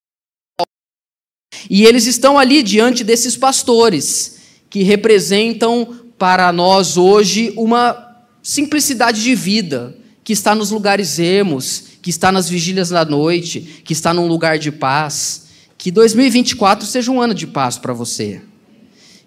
E 1.69 1.85
eles 1.85 2.07
estão 2.07 2.39
ali 2.39 2.63
diante 2.63 3.05
desses 3.05 3.37
pastores, 3.37 4.39
que 4.71 4.83
representam 4.83 6.11
para 6.19 6.53
nós 6.53 6.97
hoje 6.97 7.53
uma 7.57 8.27
simplicidade 8.43 9.23
de 9.23 9.35
vida, 9.35 9.97
que 10.25 10.33
está 10.33 10.55
nos 10.55 10.71
lugares 10.71 11.19
ermos, 11.19 11.85
que 12.01 12.11
está 12.11 12.33
nas 12.33 12.49
vigílias 12.49 12.89
da 12.89 13.05
noite, 13.05 13.83
que 13.85 13.93
está 13.93 14.15
num 14.15 14.27
lugar 14.27 14.59
de 14.59 14.73
paz. 14.73 15.47
Que 15.77 15.91
2024 15.91 16.87
seja 16.87 17.11
um 17.11 17.21
ano 17.21 17.35
de 17.35 17.47
paz 17.47 17.77
para 17.77 17.93
você. 17.93 18.41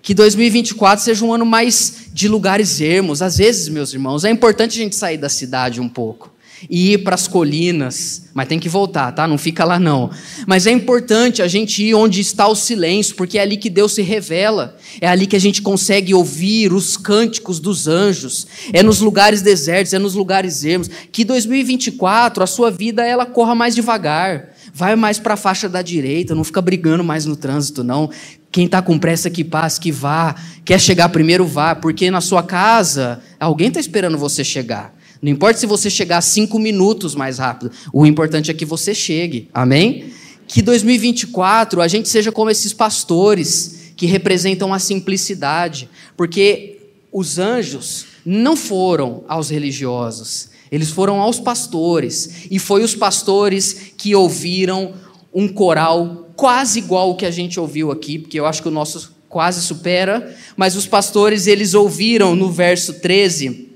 Que 0.02 0.14
2024 0.14 1.04
seja 1.04 1.26
um 1.26 1.34
ano 1.34 1.46
mais 1.46 2.08
de 2.12 2.28
lugares 2.28 2.80
ermos. 2.82 3.22
Às 3.22 3.38
vezes, 3.38 3.68
meus 3.70 3.94
irmãos, 3.94 4.24
é 4.24 4.30
importante 4.30 4.80
a 4.80 4.84
gente 4.84 4.96
sair 4.96 5.18
da 5.18 5.30
cidade 5.30 5.80
um 5.80 5.90
pouco 5.90 6.35
e 6.70 6.94
ir 6.94 7.00
para 7.00 7.16
as 7.16 7.28
colinas, 7.28 8.26
mas 8.34 8.48
tem 8.48 8.60
que 8.60 8.68
voltar, 8.68 9.12
tá? 9.12 9.28
Não 9.28 9.38
fica 9.38 9.64
lá 9.64 9.80
não. 9.80 10.10
Mas 10.48 10.68
é 10.68 10.72
importante 10.72 11.42
a 11.42 11.48
gente 11.48 11.84
ir 11.84 11.94
onde 11.94 12.22
está 12.22 12.48
o 12.48 12.56
silêncio, 12.56 13.16
porque 13.16 13.38
é 13.38 13.42
ali 13.42 13.58
que 13.58 13.70
Deus 13.70 13.94
se 13.94 14.02
revela. 14.02 14.76
É 15.00 15.08
ali 15.08 15.28
que 15.28 15.36
a 15.36 15.40
gente 15.40 15.62
consegue 15.62 16.14
ouvir 16.14 16.74
os 16.74 16.98
cânticos 16.98 17.60
dos 17.60 17.88
anjos. 17.88 18.48
É 18.74 18.82
nos 18.82 19.00
lugares 19.00 19.42
desertos, 19.42 19.94
é 19.94 20.00
nos 20.00 20.16
lugares 20.16 20.64
ermos. 20.64 20.90
Que 21.12 21.24
2024 21.24 22.44
a 22.44 22.48
sua 22.48 22.72
vida 22.72 23.06
ela 23.06 23.26
corra 23.26 23.56
mais 23.56 23.76
devagar. 23.76 24.50
Vai 24.74 24.96
mais 24.96 25.20
para 25.20 25.36
a 25.36 25.38
faixa 25.38 25.70
da 25.70 25.82
direita, 25.82 26.36
não 26.36 26.44
fica 26.44 26.62
brigando 26.62 27.04
mais 27.04 27.26
no 27.26 27.36
trânsito 27.36 27.84
não. 27.84 28.10
Quem 28.52 28.66
está 28.66 28.82
com 28.82 28.98
pressa 28.98 29.30
que 29.30 29.44
passe, 29.44 29.80
que 29.80 29.92
vá. 29.92 30.36
Quer 30.64 30.80
chegar 30.80 31.10
primeiro, 31.10 31.46
vá, 31.46 31.76
porque 31.76 32.10
na 32.10 32.22
sua 32.22 32.42
casa 32.42 33.22
alguém 33.38 33.68
está 33.68 33.80
esperando 33.80 34.18
você 34.18 34.44
chegar. 34.44 34.95
Não 35.22 35.32
importa 35.32 35.60
se 35.60 35.66
você 35.66 35.90
chegar 35.90 36.22
cinco 36.22 36.60
minutos 36.60 37.16
mais 37.16 37.38
rápido, 37.38 37.72
o 37.94 38.06
importante 38.06 38.52
é 38.52 38.54
que 38.54 38.66
você 38.66 38.94
chegue. 38.94 39.50
Amém? 39.54 40.12
Que 40.48 40.62
2024 40.62 41.82
a 41.82 41.88
gente 41.88 42.08
seja 42.10 42.32
como 42.32 42.50
esses 42.50 42.74
pastores 42.74 43.94
que 43.96 44.06
representam 44.06 44.74
a 44.74 44.80
simplicidade, 44.80 45.90
porque 46.18 46.80
os 47.12 47.40
anjos 47.40 48.06
não 48.26 48.56
foram 48.56 49.24
aos 49.28 49.50
religiosos, 49.50 50.50
eles 50.72 50.90
foram 50.90 51.22
aos 51.22 51.40
pastores, 51.40 52.48
e 52.52 52.60
foi 52.60 52.84
os 52.84 52.94
pastores 52.94 53.94
que 53.98 54.14
ouviram 54.14 54.94
um 55.34 55.48
coral 55.48 56.32
quase 56.36 56.80
igual 56.80 57.12
o 57.12 57.16
que 57.16 57.26
a 57.26 57.32
gente 57.32 57.60
ouviu 57.60 57.92
aqui, 57.92 58.20
porque 58.20 58.40
eu 58.40 58.46
acho 58.46 58.62
que 58.62 58.68
o 58.68 58.72
nosso 58.72 59.16
quase 59.30 59.62
supera, 59.62 60.36
mas 60.56 60.76
os 60.76 60.86
pastores 60.86 61.48
eles 61.48 61.74
ouviram 61.74 62.36
no 62.36 62.52
verso 62.52 62.94
13 62.94 63.75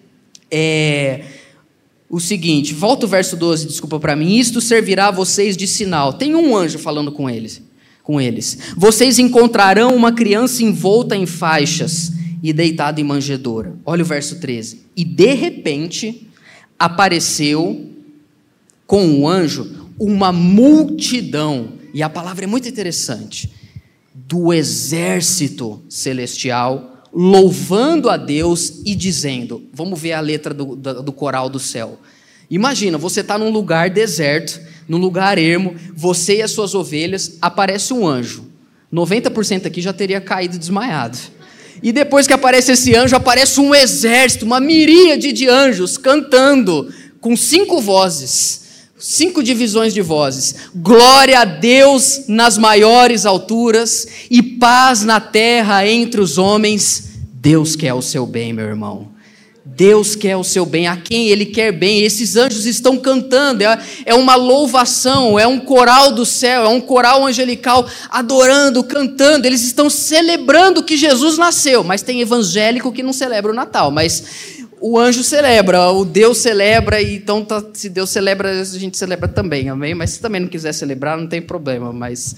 é, 0.52 1.24
o 2.10 2.20
seguinte, 2.20 2.74
volta 2.74 3.06
o 3.06 3.10
verso 3.10 3.36
12, 3.36 3.68
desculpa 3.68 4.00
para 4.00 4.16
mim. 4.16 4.38
Isto 4.38 4.60
servirá 4.60 5.08
a 5.08 5.12
vocês 5.12 5.56
de 5.56 5.68
sinal. 5.68 6.14
Tem 6.14 6.36
um 6.36 6.56
anjo 6.56 6.80
falando 6.80 7.12
com 7.12 7.30
eles. 7.30 7.62
Com 8.04 8.20
eles. 8.20 8.58
Vocês 8.76 9.20
encontrarão 9.20 9.96
uma 9.96 10.12
criança 10.12 10.64
envolta 10.64 11.16
em 11.16 11.28
faixas 11.28 12.12
e 12.42 12.52
deitada 12.52 13.00
em 13.00 13.04
manjedoura. 13.04 13.76
Olha 13.86 14.02
o 14.02 14.06
verso 14.06 14.40
13. 14.40 14.86
E 14.96 15.06
de 15.06 15.34
repente 15.34 16.28
apareceu 16.80 17.90
com 18.88 19.20
o 19.20 19.28
anjo 19.28 19.88
uma 20.00 20.32
multidão, 20.32 21.74
e 21.94 22.02
a 22.02 22.10
palavra 22.10 22.46
é 22.46 22.48
muito 22.48 22.68
interessante, 22.68 23.52
do 24.16 24.54
exército 24.54 25.82
celestial 25.90 26.99
louvando 27.14 28.10
a 28.10 28.18
Deus 28.18 28.82
e 28.86 28.96
dizendo: 28.96 29.64
vamos 29.74 30.00
ver 30.00 30.14
a 30.14 30.20
letra 30.20 30.54
do, 30.54 30.76
do, 30.76 31.04
do 31.04 31.12
coral 31.12 31.50
do 31.50 31.60
céu. 31.60 32.00
Imagina, 32.50 32.98
você 32.98 33.22
está 33.22 33.38
num 33.38 33.52
lugar 33.52 33.90
deserto, 33.90 34.60
num 34.88 34.98
lugar 34.98 35.38
ermo, 35.38 35.76
você 35.96 36.38
e 36.38 36.42
as 36.42 36.52
suas 36.52 36.74
ovelhas, 36.74 37.38
aparece 37.42 37.94
um 37.94 38.08
anjo. 38.08 38.46
90% 38.92 39.68
aqui 39.68 39.82
já 39.82 39.94
teria 39.94 40.20
caído 40.20 40.58
desmaiado. 40.58 41.18
E 41.82 41.92
depois 41.92 42.26
que 42.26 42.34
aparece 42.34 42.72
esse 42.72 42.96
anjo, 42.96 43.16
aparece 43.16 43.60
um 43.60 43.74
exército, 43.74 44.46
uma 44.46 44.60
miríade 44.60 45.32
de 45.32 45.48
anjos 45.48 45.98
cantando 45.98 46.92
com 47.22 47.38
cinco 47.38 47.80
vozes, 47.80 48.69
cinco 49.00 49.42
divisões 49.42 49.94
de 49.94 50.02
vozes. 50.02 50.54
Glória 50.76 51.40
a 51.40 51.46
Deus 51.46 52.26
nas 52.28 52.58
maiores 52.58 53.26
alturas 53.26 54.06
e 54.30 54.44
paz 54.44 55.04
na 55.04 55.20
terra 55.20 55.88
entre 55.88 56.20
os 56.20 56.38
homens. 56.38 57.10
Deus 57.34 57.76
quer 57.76 57.94
o 57.94 58.02
seu 58.02 58.26
bem, 58.26 58.52
meu 58.52 58.66
irmão. 58.66 59.08
Deus 59.80 60.14
quer 60.14 60.36
o 60.36 60.44
seu 60.44 60.66
bem, 60.66 60.88
a 60.88 60.98
quem 60.98 61.28
Ele 61.28 61.46
quer 61.46 61.72
bem. 61.72 62.02
Esses 62.02 62.36
anjos 62.36 62.66
estão 62.66 62.98
cantando, 62.98 63.64
é, 63.64 63.80
é 64.06 64.14
uma 64.14 64.36
louvação, 64.36 65.40
é 65.40 65.48
um 65.48 65.60
coral 65.60 66.12
do 66.12 66.26
céu, 66.26 66.66
é 66.66 66.68
um 66.68 66.82
coral 66.82 67.26
angelical 67.26 67.88
adorando, 68.10 68.84
cantando. 68.84 69.48
Eles 69.48 69.62
estão 69.64 69.90
celebrando 69.90 70.84
que 70.84 70.98
Jesus 70.98 71.38
nasceu, 71.38 71.82
mas 71.82 72.02
tem 72.02 72.20
evangélico 72.20 72.92
que 72.92 73.04
não 73.04 73.14
celebra 73.14 73.52
o 73.52 73.56
Natal. 73.56 73.90
Mas 73.90 74.59
o 74.82 74.98
anjo 74.98 75.24
celebra, 75.24 75.90
o 75.92 76.06
Deus 76.06 76.38
celebra, 76.38 77.02
e 77.02 77.16
então 77.16 77.44
tá, 77.44 77.64
se 77.74 77.90
Deus 77.90 78.10
celebra, 78.10 78.62
a 78.62 78.64
gente 78.64 78.98
celebra 78.98 79.28
também, 79.28 79.70
amém? 79.70 79.94
Mas 79.94 80.12
se 80.12 80.22
também 80.22 80.42
não 80.42 80.48
quiser 80.48 80.74
celebrar, 80.74 81.18
não 81.18 81.28
tem 81.28 81.42
problema, 81.42 81.92
mas 81.92 82.36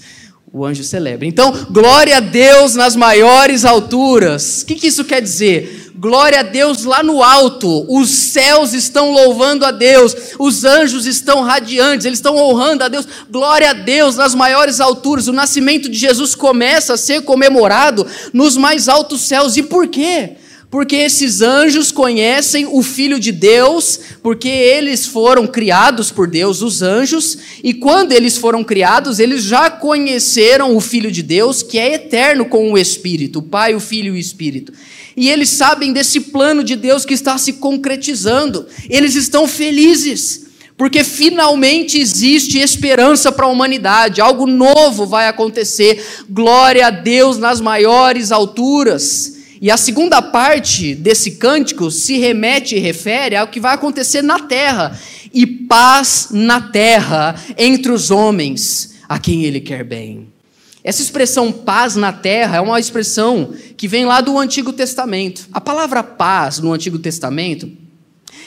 o 0.52 0.66
anjo 0.66 0.84
celebra. 0.84 1.26
Então, 1.26 1.66
glória 1.70 2.18
a 2.18 2.20
Deus 2.20 2.74
nas 2.74 2.94
maiores 2.94 3.64
alturas. 3.64 4.62
O 4.62 4.66
que, 4.66 4.74
que 4.74 4.88
isso 4.88 5.04
quer 5.04 5.22
dizer? 5.22 5.92
Glória 5.94 6.40
a 6.40 6.42
Deus 6.42 6.84
lá 6.84 7.02
no 7.02 7.22
alto. 7.22 7.86
Os 7.88 8.10
céus 8.10 8.74
estão 8.74 9.12
louvando 9.12 9.64
a 9.64 9.70
Deus. 9.70 10.14
Os 10.38 10.62
anjos 10.64 11.06
estão 11.06 11.40
radiantes. 11.40 12.04
Eles 12.04 12.18
estão 12.18 12.36
honrando 12.36 12.84
a 12.84 12.88
Deus. 12.88 13.08
Glória 13.30 13.70
a 13.70 13.72
Deus 13.72 14.16
nas 14.16 14.34
maiores 14.34 14.78
alturas. 14.78 15.26
O 15.26 15.32
nascimento 15.32 15.88
de 15.88 15.96
Jesus 15.96 16.34
começa 16.34 16.94
a 16.94 16.98
ser 16.98 17.22
comemorado 17.22 18.06
nos 18.32 18.56
mais 18.56 18.88
altos 18.88 19.22
céus. 19.22 19.56
E 19.56 19.62
por 19.62 19.88
quê? 19.88 20.36
Porque 20.72 20.96
esses 20.96 21.42
anjos 21.42 21.92
conhecem 21.92 22.66
o 22.66 22.82
Filho 22.82 23.20
de 23.20 23.30
Deus, 23.30 24.00
porque 24.22 24.48
eles 24.48 25.06
foram 25.06 25.46
criados 25.46 26.10
por 26.10 26.26
Deus, 26.26 26.62
os 26.62 26.80
anjos, 26.80 27.36
e 27.62 27.74
quando 27.74 28.12
eles 28.12 28.38
foram 28.38 28.64
criados, 28.64 29.18
eles 29.18 29.44
já 29.44 29.68
conheceram 29.68 30.74
o 30.74 30.80
Filho 30.80 31.12
de 31.12 31.22
Deus, 31.22 31.62
que 31.62 31.78
é 31.78 31.92
eterno 31.92 32.46
com 32.46 32.72
o 32.72 32.78
Espírito, 32.78 33.40
o 33.40 33.42
Pai, 33.42 33.74
o 33.74 33.80
Filho 33.80 34.14
e 34.14 34.16
o 34.16 34.18
Espírito. 34.18 34.72
E 35.14 35.28
eles 35.28 35.50
sabem 35.50 35.92
desse 35.92 36.18
plano 36.20 36.64
de 36.64 36.74
Deus 36.74 37.04
que 37.04 37.12
está 37.12 37.36
se 37.36 37.52
concretizando, 37.52 38.66
eles 38.88 39.14
estão 39.14 39.46
felizes. 39.46 40.46
Porque 40.74 41.04
finalmente 41.04 41.98
existe 42.00 42.58
esperança 42.58 43.30
para 43.30 43.44
a 43.44 43.50
humanidade, 43.50 44.22
algo 44.22 44.46
novo 44.46 45.04
vai 45.04 45.28
acontecer. 45.28 46.02
Glória 46.30 46.86
a 46.86 46.90
Deus 46.90 47.36
nas 47.36 47.60
maiores 47.60 48.32
alturas. 48.32 49.41
E 49.62 49.70
a 49.70 49.76
segunda 49.76 50.20
parte 50.20 50.92
desse 50.92 51.36
cântico 51.36 51.88
se 51.88 52.18
remete 52.18 52.74
e 52.74 52.80
refere 52.80 53.36
ao 53.36 53.46
que 53.46 53.60
vai 53.60 53.72
acontecer 53.76 54.20
na 54.20 54.40
terra. 54.40 54.98
E 55.32 55.46
paz 55.46 56.30
na 56.32 56.60
terra 56.60 57.36
entre 57.56 57.92
os 57.92 58.10
homens 58.10 58.94
a 59.08 59.20
quem 59.20 59.44
ele 59.44 59.60
quer 59.60 59.84
bem. 59.84 60.26
Essa 60.82 61.00
expressão 61.00 61.52
paz 61.52 61.94
na 61.94 62.12
terra 62.12 62.56
é 62.56 62.60
uma 62.60 62.80
expressão 62.80 63.54
que 63.76 63.86
vem 63.86 64.04
lá 64.04 64.20
do 64.20 64.36
Antigo 64.36 64.72
Testamento. 64.72 65.46
A 65.52 65.60
palavra 65.60 66.02
paz 66.02 66.58
no 66.58 66.72
Antigo 66.72 66.98
Testamento, 66.98 67.70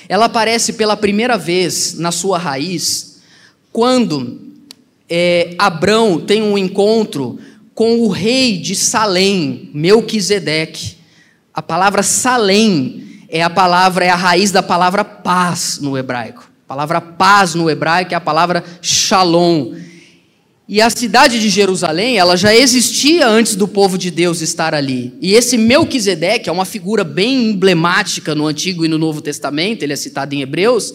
ela 0.10 0.26
aparece 0.26 0.74
pela 0.74 0.98
primeira 0.98 1.38
vez 1.38 1.94
na 1.98 2.12
sua 2.12 2.38
raiz 2.38 3.22
quando 3.72 4.42
é, 5.10 5.56
Abrão 5.58 6.20
tem 6.20 6.42
um 6.42 6.58
encontro 6.58 7.40
com 7.74 8.00
o 8.00 8.10
rei 8.10 8.58
de 8.58 8.76
Salém, 8.76 9.70
Melquisedeque. 9.74 10.95
A 11.56 11.62
palavra 11.62 12.04
salém 12.04 13.22
é 13.30 13.42
a 13.42 13.50
palavra, 13.50 14.04
é 14.04 14.10
a 14.10 14.16
raiz 14.16 14.52
da 14.52 14.62
palavra 14.62 15.06
paz 15.06 15.80
no 15.80 15.98
hebraico. 15.98 16.52
A 16.66 16.68
palavra 16.68 17.00
paz 17.00 17.56
no 17.56 17.70
hebraico 17.70 18.14
é 18.14 18.18
a 18.18 18.20
palavra 18.20 18.62
shalom. 18.82 19.74
E 20.68 20.82
a 20.82 20.90
cidade 20.90 21.40
de 21.40 21.48
Jerusalém, 21.48 22.18
ela 22.18 22.36
já 22.36 22.54
existia 22.54 23.26
antes 23.26 23.56
do 23.56 23.70
povo 23.70 23.98
de 23.98 24.12
Deus 24.12 24.42
estar 24.42 24.74
ali. 24.74 25.14
E 25.22 25.34
esse 25.34 25.58
Melquisedeque 25.58 26.50
é 26.50 26.52
uma 26.52 26.66
figura 26.66 27.06
bem 27.06 27.52
emblemática 27.52 28.36
no 28.36 28.48
Antigo 28.48 28.84
e 28.84 28.90
no 28.90 28.98
Novo 28.98 29.22
Testamento, 29.22 29.82
ele 29.82 29.94
é 29.94 29.96
citado 29.96 30.36
em 30.36 30.42
Hebreus. 30.42 30.94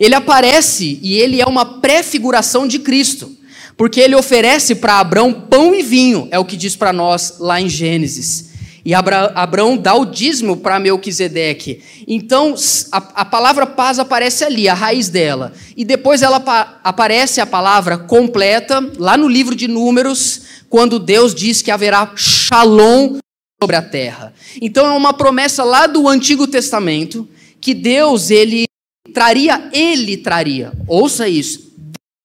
Ele 0.00 0.14
aparece 0.14 0.98
e 1.02 1.16
ele 1.16 1.38
é 1.38 1.44
uma 1.44 1.80
prefiguração 1.80 2.66
de 2.66 2.78
Cristo, 2.78 3.30
porque 3.76 4.00
ele 4.00 4.14
oferece 4.14 4.76
para 4.76 5.00
Abraão 5.00 5.34
pão 5.34 5.74
e 5.74 5.82
vinho, 5.82 6.28
é 6.30 6.38
o 6.38 6.46
que 6.46 6.56
diz 6.56 6.74
para 6.74 6.94
nós 6.94 7.34
lá 7.38 7.60
em 7.60 7.68
Gênesis. 7.68 8.47
E 8.88 8.94
Abraão 8.94 9.76
dá 9.76 9.94
o 9.94 10.06
dízimo 10.06 10.56
para 10.56 10.80
Melquisedeque. 10.80 11.82
Então, 12.06 12.54
a, 12.90 12.96
a, 12.96 13.24
palavra 13.26 13.66
paz 13.66 13.98
aparece 13.98 14.46
ali, 14.46 14.66
a 14.66 14.72
raiz 14.72 15.10
dela. 15.10 15.52
E 15.76 15.84
depois 15.84 16.22
ela 16.22 16.42
aparece 16.82 17.38
a 17.38 17.44
palavra 17.44 17.98
completa, 17.98 18.80
lá 18.96 19.14
no 19.14 19.28
livro 19.28 19.54
de 19.54 19.68
Números, 19.68 20.40
quando 20.70 20.98
Deus 20.98 21.34
diz 21.34 21.60
que 21.60 21.70
haverá 21.70 22.12
shalom 22.16 23.18
sobre 23.62 23.76
a 23.76 23.82
terra. 23.82 24.32
Então, 24.58 24.86
é 24.86 24.96
uma 24.96 25.12
promessa 25.12 25.62
lá 25.64 25.86
do 25.86 26.08
Antigo 26.08 26.46
Testamento, 26.46 27.28
que 27.60 27.74
Deus, 27.74 28.30
ele 28.30 28.64
traria, 29.12 29.68
ele 29.70 30.16
traria, 30.16 30.72
ouça 30.86 31.28
isso, 31.28 31.74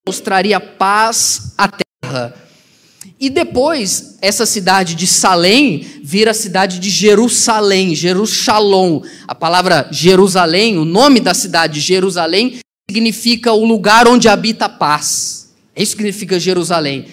Deus 0.05 0.21
traria 0.21 0.61
paz 0.61 1.53
à 1.57 1.67
terra 1.67 2.42
e 3.23 3.29
depois, 3.29 4.17
essa 4.21 4.45
cidade 4.45 4.95
de 4.95 5.07
Salém 5.07 5.79
vira 6.03 6.31
a 6.31 6.33
cidade 6.33 6.77
de 6.77 6.89
Jerusalém, 6.89 7.95
Jerusalém. 7.95 9.01
A 9.25 9.33
palavra 9.33 9.87
Jerusalém, 9.93 10.77
o 10.77 10.83
nome 10.83 11.21
da 11.21 11.33
cidade 11.33 11.79
Jerusalém, 11.79 12.59
significa 12.85 13.53
o 13.53 13.63
lugar 13.63 14.09
onde 14.09 14.27
habita 14.27 14.65
a 14.65 14.69
paz. 14.69 15.53
É 15.73 15.81
isso 15.81 15.91
significa 15.91 16.37
Jerusalém. 16.37 17.07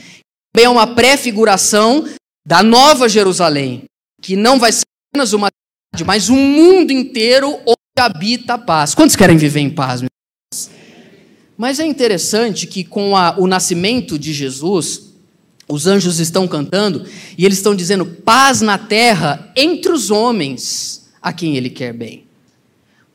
Também 0.53 0.66
é 0.66 0.68
uma 0.68 0.96
prefiguração 0.96 2.05
da 2.44 2.61
nova 2.61 3.09
Jerusalém, 3.09 3.85
que 4.20 4.35
não 4.35 4.59
vai 4.59 4.73
ser 4.73 4.87
apenas 5.12 5.33
uma 5.33 5.46
cidade, 5.46 6.05
mas 6.05 6.29
um 6.29 6.37
mundo 6.37 6.90
inteiro 6.90 7.57
onde 7.64 8.01
habita 8.01 8.55
a 8.55 8.59
paz. 8.59 8.96
Quantos 8.96 9.14
querem 9.14 9.37
viver 9.37 9.61
em 9.61 9.70
paz? 9.70 10.03
Mas 11.57 11.79
é 11.79 11.87
interessante 11.87 12.66
que 12.66 12.83
com 12.83 13.16
a, 13.16 13.38
o 13.38 13.46
nascimento 13.46 14.18
de 14.18 14.33
Jesus, 14.33 15.10
os 15.70 15.87
anjos 15.87 16.18
estão 16.18 16.46
cantando 16.48 17.04
e 17.38 17.44
eles 17.44 17.59
estão 17.59 17.74
dizendo 17.74 18.04
paz 18.04 18.61
na 18.61 18.76
terra 18.76 19.52
entre 19.56 19.92
os 19.92 20.11
homens 20.11 21.09
a 21.22 21.33
quem 21.33 21.56
ele 21.56 21.70
quer 21.70 21.92
bem. 21.92 22.24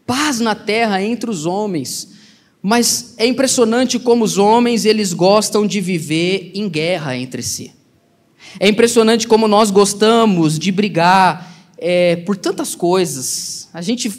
Paz 0.06 0.40
na 0.40 0.56
terra 0.56 1.02
entre 1.02 1.30
os 1.30 1.46
homens. 1.46 2.14
Mas 2.62 3.14
é 3.18 3.26
impressionante 3.28 4.00
como 4.00 4.24
os 4.24 4.38
homens 4.38 4.86
eles 4.86 5.14
gostam 5.14 5.68
de 5.68 5.82
viver 5.82 6.52
em 6.56 6.70
guerra 6.70 7.16
entre 7.16 7.44
si. 7.44 7.72
É 8.60 8.68
impressionante 8.68 9.28
como 9.28 9.48
nós 9.48 9.70
gostamos 9.70 10.58
de 10.58 10.72
brigar 10.72 11.54
é, 11.78 12.16
por 12.18 12.38
tantas 12.38 12.74
coisas. 12.74 13.70
A 13.74 13.82
gente, 13.82 14.12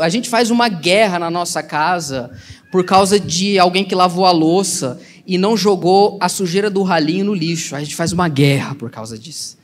a 0.00 0.08
gente 0.08 0.28
faz 0.28 0.50
uma 0.50 0.68
guerra 0.68 1.18
na 1.18 1.30
nossa 1.30 1.62
casa 1.62 2.30
por 2.70 2.84
causa 2.84 3.18
de 3.18 3.58
alguém 3.58 3.84
que 3.84 3.94
lavou 3.94 4.26
a 4.26 4.30
louça 4.30 5.00
e 5.28 5.36
não 5.36 5.58
jogou 5.58 6.16
a 6.20 6.28
sujeira 6.28 6.70
do 6.70 6.82
ralinho 6.82 7.26
no 7.26 7.34
lixo. 7.34 7.76
A 7.76 7.80
gente 7.80 7.94
faz 7.94 8.12
uma 8.12 8.28
guerra 8.28 8.74
por 8.74 8.90
causa 8.90 9.18
disso. 9.18 9.58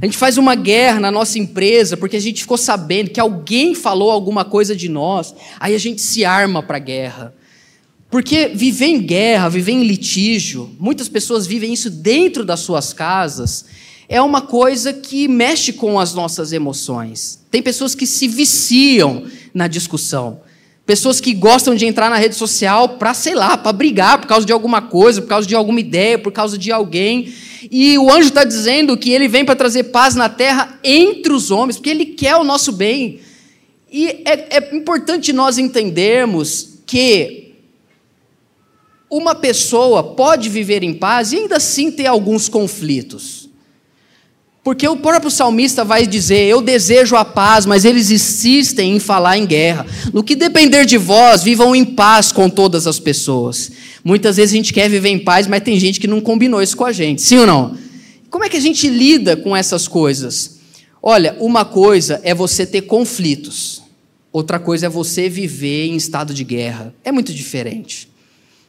A 0.00 0.06
gente 0.06 0.16
faz 0.16 0.38
uma 0.38 0.54
guerra 0.54 1.00
na 1.00 1.10
nossa 1.10 1.40
empresa 1.40 1.96
porque 1.96 2.16
a 2.16 2.20
gente 2.20 2.42
ficou 2.42 2.56
sabendo 2.56 3.10
que 3.10 3.18
alguém 3.18 3.74
falou 3.74 4.12
alguma 4.12 4.44
coisa 4.44 4.76
de 4.76 4.88
nós, 4.88 5.34
aí 5.58 5.74
a 5.74 5.78
gente 5.78 6.00
se 6.00 6.24
arma 6.24 6.62
para 6.62 6.76
a 6.76 6.80
guerra. 6.80 7.34
Porque 8.08 8.46
viver 8.54 8.86
em 8.86 9.02
guerra, 9.02 9.48
viver 9.48 9.72
em 9.72 9.82
litígio, 9.82 10.70
muitas 10.78 11.08
pessoas 11.08 11.48
vivem 11.48 11.72
isso 11.72 11.90
dentro 11.90 12.44
das 12.44 12.60
suas 12.60 12.92
casas, 12.92 13.64
é 14.08 14.22
uma 14.22 14.40
coisa 14.40 14.92
que 14.92 15.26
mexe 15.26 15.72
com 15.72 15.98
as 15.98 16.14
nossas 16.14 16.52
emoções. 16.52 17.40
Tem 17.50 17.60
pessoas 17.60 17.92
que 17.94 18.06
se 18.06 18.28
viciam 18.28 19.24
na 19.52 19.66
discussão. 19.66 20.40
Pessoas 20.88 21.20
que 21.20 21.34
gostam 21.34 21.74
de 21.74 21.84
entrar 21.84 22.08
na 22.08 22.16
rede 22.16 22.34
social 22.34 22.88
para, 22.96 23.12
sei 23.12 23.34
lá, 23.34 23.58
para 23.58 23.74
brigar 23.74 24.18
por 24.22 24.26
causa 24.26 24.46
de 24.46 24.54
alguma 24.54 24.80
coisa, 24.80 25.20
por 25.20 25.28
causa 25.28 25.46
de 25.46 25.54
alguma 25.54 25.78
ideia, 25.78 26.18
por 26.18 26.32
causa 26.32 26.56
de 26.56 26.72
alguém. 26.72 27.30
E 27.70 27.98
o 27.98 28.10
anjo 28.10 28.28
está 28.28 28.42
dizendo 28.42 28.96
que 28.96 29.10
ele 29.10 29.28
vem 29.28 29.44
para 29.44 29.54
trazer 29.54 29.84
paz 29.84 30.14
na 30.14 30.30
terra 30.30 30.80
entre 30.82 31.30
os 31.30 31.50
homens, 31.50 31.76
porque 31.76 31.90
ele 31.90 32.06
quer 32.06 32.36
o 32.36 32.42
nosso 32.42 32.72
bem. 32.72 33.20
E 33.92 34.22
é, 34.24 34.56
é 34.56 34.74
importante 34.74 35.30
nós 35.30 35.58
entendermos 35.58 36.78
que 36.86 37.52
uma 39.10 39.34
pessoa 39.34 40.02
pode 40.02 40.48
viver 40.48 40.82
em 40.82 40.94
paz 40.94 41.32
e 41.32 41.36
ainda 41.36 41.58
assim 41.58 41.90
ter 41.90 42.06
alguns 42.06 42.48
conflitos. 42.48 43.47
Porque 44.62 44.86
o 44.86 44.96
próprio 44.96 45.30
salmista 45.30 45.84
vai 45.84 46.06
dizer: 46.06 46.46
Eu 46.46 46.60
desejo 46.60 47.16
a 47.16 47.24
paz, 47.24 47.64
mas 47.64 47.84
eles 47.84 48.10
insistem 48.10 48.96
em 48.96 48.98
falar 48.98 49.38
em 49.38 49.46
guerra. 49.46 49.86
No 50.12 50.22
que 50.22 50.36
depender 50.36 50.84
de 50.84 50.98
vós, 50.98 51.42
vivam 51.42 51.74
em 51.74 51.84
paz 51.84 52.32
com 52.32 52.50
todas 52.50 52.86
as 52.86 52.98
pessoas. 52.98 53.72
Muitas 54.04 54.36
vezes 54.36 54.52
a 54.52 54.56
gente 54.56 54.72
quer 54.72 54.88
viver 54.88 55.08
em 55.08 55.18
paz, 55.18 55.46
mas 55.46 55.62
tem 55.62 55.78
gente 55.78 56.00
que 56.00 56.06
não 56.06 56.20
combinou 56.20 56.62
isso 56.62 56.76
com 56.76 56.84
a 56.84 56.92
gente. 56.92 57.22
Sim 57.22 57.38
ou 57.38 57.46
não? 57.46 57.76
Como 58.30 58.44
é 58.44 58.48
que 58.48 58.56
a 58.56 58.60
gente 58.60 58.88
lida 58.88 59.36
com 59.36 59.56
essas 59.56 59.88
coisas? 59.88 60.58
Olha, 61.02 61.36
uma 61.40 61.64
coisa 61.64 62.20
é 62.22 62.34
você 62.34 62.66
ter 62.66 62.82
conflitos, 62.82 63.82
outra 64.32 64.58
coisa 64.58 64.86
é 64.86 64.88
você 64.88 65.28
viver 65.28 65.86
em 65.86 65.96
estado 65.96 66.34
de 66.34 66.44
guerra. 66.44 66.94
É 67.04 67.10
muito 67.10 67.32
diferente. 67.32 68.08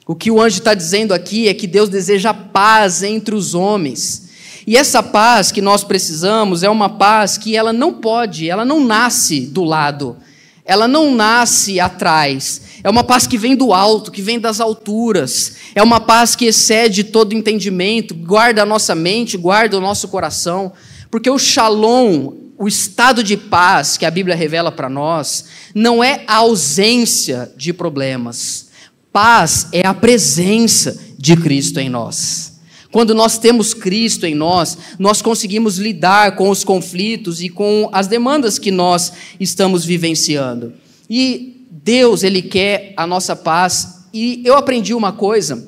O 0.08 0.16
que 0.16 0.32
o 0.32 0.42
anjo 0.42 0.60
está 0.60 0.74
dizendo 0.74 1.14
aqui 1.14 1.48
é 1.48 1.54
que 1.54 1.68
Deus 1.68 1.90
deseja 1.90 2.34
paz 2.34 3.04
entre 3.04 3.36
os 3.36 3.54
homens. 3.54 4.29
E 4.66 4.78
essa 4.78 5.02
paz 5.02 5.52
que 5.52 5.62
nós 5.62 5.84
precisamos 5.84 6.64
é 6.64 6.70
uma 6.70 6.90
paz 6.90 7.38
que 7.38 7.56
ela 7.56 7.74
não 7.74 7.94
pode, 7.94 8.50
ela 8.50 8.66
não 8.66 8.84
nasce 8.84 9.42
do 9.42 9.64
lado, 9.64 10.18
ela 10.66 10.88
não 10.88 11.14
nasce 11.14 11.80
atrás. 11.80 12.62
É 12.84 12.90
uma 12.90 13.04
paz 13.04 13.26
que 13.26 13.38
vem 13.38 13.56
do 13.56 13.74
alto, 13.74 14.12
que 14.12 14.22
vem 14.22 14.40
das 14.40 14.60
alturas. 14.60 15.56
É 15.76 15.84
uma 15.84 16.00
paz 16.00 16.36
que 16.36 16.46
excede 16.46 17.04
todo 17.04 17.34
entendimento, 17.34 18.14
guarda 18.14 18.64
a 18.64 18.66
nossa 18.66 18.96
mente, 18.96 19.38
guarda 19.38 19.78
o 19.78 19.82
nosso 19.82 20.08
coração. 20.08 20.72
Porque 21.10 21.30
o 21.30 21.40
shalom, 21.40 22.34
o 22.58 22.68
estado 22.68 23.24
de 23.24 23.36
paz 23.36 23.98
que 23.98 24.06
a 24.06 24.12
Bíblia 24.12 24.36
revela 24.36 24.72
para 24.72 24.90
nós 24.90 25.46
não 25.74 26.04
é 26.04 26.24
a 26.28 26.36
ausência 26.38 27.52
de 27.58 27.74
problemas. 27.74 28.70
Paz 29.12 29.68
é 29.72 29.86
a 29.88 29.94
presença 29.94 30.98
de 31.18 31.36
Cristo 31.36 31.80
em 31.80 31.90
nós. 31.90 32.49
Quando 32.92 33.14
nós 33.14 33.38
temos 33.38 33.74
Cristo 33.74 34.26
em 34.26 34.34
nós, 34.34 34.78
nós 34.98 35.22
conseguimos 35.22 35.78
lidar 35.78 36.36
com 36.36 36.50
os 36.50 36.64
conflitos 36.64 37.42
e 37.42 37.50
com 37.50 37.88
as 37.92 38.08
demandas 38.08 38.58
que 38.58 38.72
nós 38.72 39.14
estamos 39.40 39.86
vivenciando. 39.86 40.74
E 41.08 41.66
Deus, 41.70 42.24
Ele 42.24 42.42
quer 42.42 42.94
a 42.98 43.06
nossa 43.06 43.36
paz. 43.36 44.08
E 44.12 44.42
eu 44.44 44.56
aprendi 44.56 44.94
uma 44.94 45.12
coisa: 45.12 45.68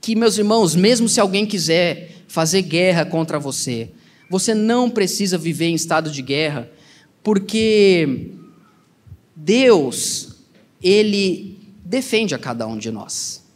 que, 0.00 0.16
meus 0.16 0.36
irmãos, 0.36 0.74
mesmo 0.74 1.08
se 1.08 1.20
alguém 1.20 1.46
quiser 1.46 2.10
fazer 2.26 2.62
guerra 2.62 3.04
contra 3.04 3.38
você, 3.38 3.90
você 4.28 4.52
não 4.52 4.90
precisa 4.90 5.38
viver 5.38 5.66
em 5.66 5.74
estado 5.74 6.10
de 6.10 6.22
guerra, 6.22 6.68
porque 7.22 8.32
Deus, 9.34 10.36
Ele 10.82 11.58
defende 11.84 12.34
a 12.34 12.38
cada 12.38 12.66
um 12.66 12.76
de 12.76 12.90
nós. 12.90 13.47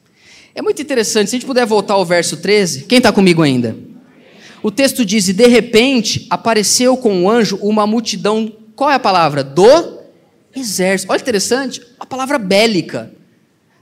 É 0.54 0.60
muito 0.60 0.82
interessante, 0.82 1.30
se 1.30 1.36
a 1.36 1.38
gente 1.38 1.46
puder 1.46 1.64
voltar 1.64 1.94
ao 1.94 2.04
verso 2.04 2.36
13, 2.36 2.82
quem 2.82 2.98
está 2.98 3.10
comigo 3.10 3.42
ainda? 3.42 3.74
O 4.62 4.70
texto 4.70 5.04
diz: 5.04 5.28
E 5.28 5.32
de 5.32 5.46
repente 5.46 6.26
apareceu 6.28 6.96
com 6.96 7.24
o 7.24 7.30
anjo 7.30 7.56
uma 7.62 7.86
multidão, 7.86 8.52
qual 8.76 8.90
é 8.90 8.94
a 8.94 8.98
palavra? 8.98 9.42
Do 9.42 9.98
exército. 10.54 11.10
Olha 11.10 11.20
interessante, 11.20 11.80
a 11.98 12.04
palavra 12.04 12.38
bélica. 12.38 13.12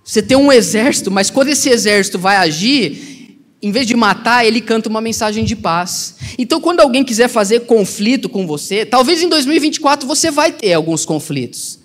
Você 0.05 0.23
tem 0.23 0.37
um 0.37 0.53
exército, 0.53 1.11
mas 1.11 1.29
quando 1.29 1.49
esse 1.49 1.69
exército 1.69 2.19
vai 2.19 2.37
agir, 2.37 3.37
em 3.61 3.73
vez 3.73 3.87
de 3.87 3.95
matar, 3.95 4.47
ele 4.47 4.61
canta 4.61 4.89
uma 4.89 5.01
mensagem 5.01 5.45
de 5.45 5.57
paz. 5.57 6.17
Então, 6.39 6.61
quando 6.61 6.81
alguém 6.81 7.05
quiser 7.05 7.29
fazer 7.29 7.61
conflito 7.61 8.29
com 8.29 8.47
você, 8.47 8.87
talvez 8.87 9.23
em 9.23 9.29
2024 9.29 10.07
você 10.07 10.31
vai 10.31 10.53
ter 10.53 10.73
alguns 10.73 11.05
conflitos. 11.05 11.80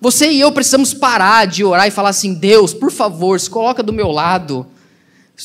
Você 0.00 0.30
e 0.30 0.40
eu 0.40 0.50
precisamos 0.50 0.94
parar 0.94 1.46
de 1.46 1.62
orar 1.62 1.86
e 1.86 1.90
falar 1.90 2.08
assim: 2.08 2.32
Deus, 2.32 2.72
por 2.72 2.90
favor, 2.90 3.38
se 3.38 3.50
coloca 3.50 3.82
do 3.82 3.92
meu 3.92 4.10
lado. 4.10 4.66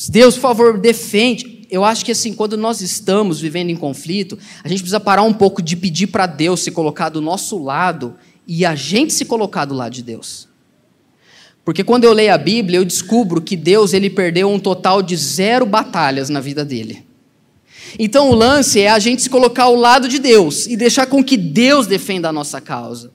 Deus, 0.08 0.34
por 0.34 0.40
favor, 0.40 0.78
defende. 0.78 1.66
Eu 1.70 1.84
acho 1.84 2.04
que 2.04 2.12
assim, 2.12 2.32
quando 2.32 2.56
nós 2.56 2.80
estamos 2.80 3.40
vivendo 3.40 3.70
em 3.70 3.76
conflito, 3.76 4.38
a 4.62 4.68
gente 4.68 4.78
precisa 4.78 5.00
parar 5.00 5.22
um 5.22 5.32
pouco 5.32 5.60
de 5.60 5.76
pedir 5.76 6.06
para 6.06 6.26
Deus 6.26 6.60
se 6.60 6.70
colocar 6.70 7.08
do 7.08 7.20
nosso 7.20 7.62
lado 7.62 8.14
e 8.46 8.64
a 8.64 8.74
gente 8.74 9.12
se 9.12 9.24
colocar 9.24 9.64
do 9.64 9.74
lado 9.74 9.92
de 9.92 10.02
Deus. 10.02 10.48
Porque 11.64 11.82
quando 11.82 12.04
eu 12.04 12.12
leio 12.12 12.32
a 12.32 12.38
Bíblia, 12.38 12.78
eu 12.78 12.84
descubro 12.84 13.42
que 13.42 13.56
Deus 13.56 13.92
ele 13.92 14.08
perdeu 14.08 14.48
um 14.48 14.58
total 14.58 15.02
de 15.02 15.16
zero 15.16 15.66
batalhas 15.66 16.28
na 16.28 16.40
vida 16.40 16.64
dele. 16.64 17.04
Então 17.98 18.30
o 18.30 18.34
lance 18.34 18.80
é 18.80 18.88
a 18.88 18.98
gente 19.00 19.22
se 19.22 19.30
colocar 19.30 19.64
ao 19.64 19.74
lado 19.74 20.08
de 20.08 20.20
Deus 20.20 20.66
e 20.66 20.76
deixar 20.76 21.06
com 21.06 21.24
que 21.24 21.36
Deus 21.36 21.86
defenda 21.88 22.28
a 22.28 22.32
nossa 22.32 22.60
causa. 22.60 23.10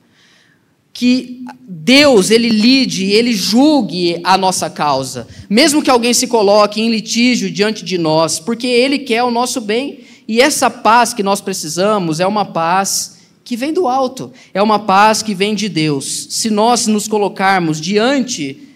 Que 0.92 1.44
Deus 1.66 2.30
ele 2.30 2.48
lide, 2.48 3.10
ele 3.10 3.32
julgue 3.32 4.20
a 4.22 4.36
nossa 4.36 4.68
causa, 4.68 5.26
mesmo 5.48 5.82
que 5.82 5.90
alguém 5.90 6.12
se 6.12 6.26
coloque 6.26 6.80
em 6.80 6.90
litígio 6.90 7.50
diante 7.50 7.84
de 7.84 7.96
nós, 7.96 8.38
porque 8.38 8.66
ele 8.66 8.98
quer 8.98 9.22
o 9.22 9.30
nosso 9.30 9.60
bem. 9.60 10.00
E 10.28 10.40
essa 10.40 10.70
paz 10.70 11.12
que 11.12 11.22
nós 11.22 11.40
precisamos 11.40 12.20
é 12.20 12.26
uma 12.26 12.44
paz 12.44 13.18
que 13.44 13.56
vem 13.56 13.72
do 13.72 13.88
alto, 13.88 14.32
é 14.54 14.62
uma 14.62 14.78
paz 14.78 15.22
que 15.22 15.34
vem 15.34 15.54
de 15.54 15.68
Deus. 15.68 16.28
Se 16.30 16.48
nós 16.50 16.86
nos 16.86 17.08
colocarmos 17.08 17.80
diante 17.80 18.68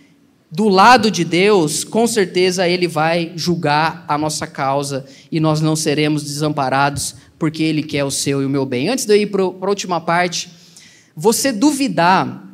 do 0.51 0.69
lado 0.69 1.11
de 1.11 1.25
Deus, 1.25 1.85
com 1.85 2.07
certeza 2.07 2.69
Ele 2.69 2.89
vai 2.89 3.33
julgar 3.37 4.05
a 4.09 4.17
nossa 4.17 4.47
causa 4.47 5.05
e 5.31 5.41
nós 5.41 5.61
não 5.61 5.77
seremos 5.77 6.23
desamparados, 6.23 7.15
porque 7.39 7.63
Ele 7.63 7.83
quer 7.83 8.05
o 8.05 8.11
seu 8.11 8.43
e 8.43 8.47
o 8.47 8.51
meu 8.51 8.65
bem. 8.65 8.89
Antes 8.89 9.05
de 9.05 9.13
eu 9.13 9.21
ir 9.21 9.27
para 9.27 9.43
a 9.43 9.69
última 9.69 10.01
parte, 10.01 10.49
você 11.17 11.51
duvidar, 11.51 12.47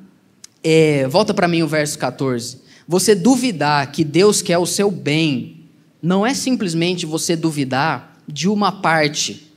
é, 0.62 1.08
volta 1.08 1.34
para 1.34 1.48
mim 1.48 1.62
o 1.62 1.68
verso 1.68 1.98
14. 1.98 2.58
Você 2.86 3.12
duvidar 3.12 3.90
que 3.90 4.04
Deus 4.04 4.40
quer 4.40 4.58
o 4.58 4.66
seu 4.66 4.88
bem, 4.88 5.64
não 6.00 6.24
é 6.24 6.32
simplesmente 6.32 7.04
você 7.04 7.34
duvidar 7.34 8.16
de 8.28 8.48
uma 8.48 8.70
parte 8.70 9.52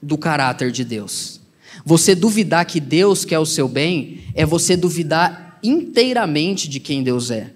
do 0.00 0.16
caráter 0.16 0.70
de 0.70 0.84
Deus. 0.84 1.40
Você 1.84 2.14
duvidar 2.14 2.64
que 2.66 2.78
Deus 2.78 3.24
quer 3.24 3.38
o 3.40 3.46
seu 3.46 3.68
bem 3.68 4.20
é 4.34 4.46
você 4.46 4.76
duvidar 4.76 5.58
inteiramente 5.62 6.68
de 6.68 6.78
quem 6.78 7.02
Deus 7.02 7.30
é. 7.30 7.52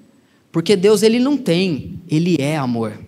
Porque 0.51 0.75
Deus 0.75 1.03
ele 1.03 1.21
não 1.21 1.37
tem, 1.37 2.01
ele 2.09 2.37
é 2.41 2.57
amor. 2.57 2.99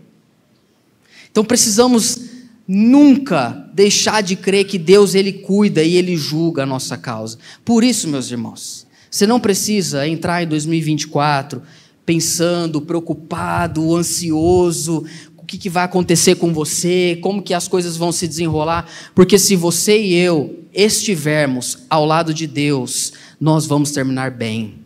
Então 1.31 1.45
precisamos 1.45 2.21
nunca 2.67 3.62
deixar 3.73 4.23
de 4.23 4.37
crer 4.37 4.65
que 4.65 4.79
Deus 4.79 5.15
ele 5.15 5.33
cuida 5.33 5.83
e 5.83 5.97
ele 5.97 6.17
julga 6.17 6.63
a 6.63 6.67
nossa 6.67 6.97
causa. 6.97 7.39
Por 7.65 7.83
isso, 7.83 8.09
meus 8.09 8.31
irmãos, 8.31 8.87
você 9.11 9.27
não 9.27 9.41
precisa 9.41 10.07
entrar 10.07 10.43
em 10.43 10.47
2024 10.47 11.63
pensando, 12.05 12.81
preocupado, 12.81 13.95
ansioso, 13.95 15.05
que, 15.53 15.59
que 15.59 15.69
vai 15.69 15.85
acontecer 15.85 16.37
com 16.37 16.51
você, 16.51 17.19
como 17.21 17.43
que 17.43 17.53
as 17.53 17.69
coisas 17.69 17.95
vão 17.95 18.11
se 18.11 18.27
desenrolar, 18.27 18.87
porque 19.15 19.39
se 19.39 19.55
você 19.55 20.01
e 20.01 20.15
eu 20.15 20.65
estivermos 20.73 21.81
ao 21.91 22.07
lado 22.07 22.33
de 22.33 22.47
Deus, 22.47 23.13
nós 23.39 23.67
vamos 23.67 23.91
terminar 23.91 24.31
bem. 24.31 24.77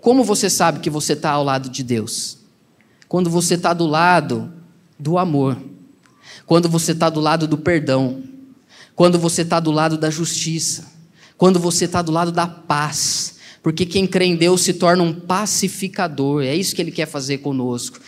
Como 0.00 0.22
você 0.22 0.48
sabe 0.48 0.78
que 0.78 0.88
você 0.88 1.14
está 1.14 1.32
ao 1.32 1.42
lado 1.42 1.68
de 1.68 1.82
Deus? 1.82 2.38
Quando 3.08 3.28
você 3.28 3.54
está 3.54 3.72
do 3.72 3.84
lado 3.84 4.52
do 4.96 5.18
amor, 5.18 5.58
quando 6.52 6.68
você 6.68 6.92
está 6.92 7.08
do 7.08 7.18
lado 7.18 7.46
do 7.46 7.56
perdão, 7.56 8.22
quando 8.94 9.18
você 9.18 9.40
está 9.40 9.58
do 9.58 9.70
lado 9.70 9.96
da 9.96 10.10
justiça, 10.10 10.84
quando 11.38 11.58
você 11.58 11.86
está 11.86 12.02
do 12.02 12.12
lado 12.12 12.30
da 12.30 12.46
paz, 12.46 13.36
porque 13.62 13.86
quem 13.86 14.06
crê 14.06 14.26
em 14.26 14.36
Deus 14.36 14.60
se 14.60 14.74
torna 14.74 15.02
um 15.02 15.14
pacificador, 15.14 16.42
é 16.42 16.54
isso 16.54 16.76
que 16.76 16.82
Ele 16.82 16.92
quer 16.92 17.06
fazer 17.06 17.38
conosco 17.38 17.98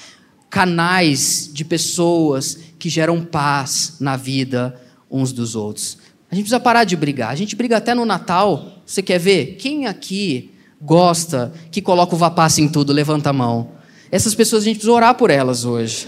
canais 0.50 1.48
de 1.54 1.64
pessoas 1.64 2.59
que 2.78 2.90
geram 2.90 3.24
paz 3.24 3.94
na 3.98 4.14
vida 4.14 4.78
uns 5.11 5.33
dos 5.33 5.57
outros. 5.57 5.96
A 6.30 6.35
gente 6.35 6.44
precisa 6.44 6.61
parar 6.61 6.85
de 6.85 6.96
brigar. 6.96 7.30
A 7.30 7.35
gente 7.35 7.57
briga 7.57 7.78
até 7.78 7.94
no 7.94 8.04
Natal. 8.04 8.83
Você 8.85 9.00
quer 9.00 9.18
ver? 9.18 9.57
Quem 9.57 9.87
aqui 9.87 10.52
gosta 10.83 11.50
que 11.70 11.80
coloca 11.80 12.14
uva 12.14 12.30
passa 12.30 12.61
em 12.61 12.68
tudo? 12.68 12.92
Levanta 12.92 13.30
a 13.30 13.33
mão. 13.33 13.70
Essas 14.12 14.35
pessoas 14.35 14.64
a 14.64 14.66
gente 14.66 14.76
precisa 14.76 14.92
orar 14.92 15.14
por 15.14 15.30
elas 15.30 15.64
hoje. 15.64 16.07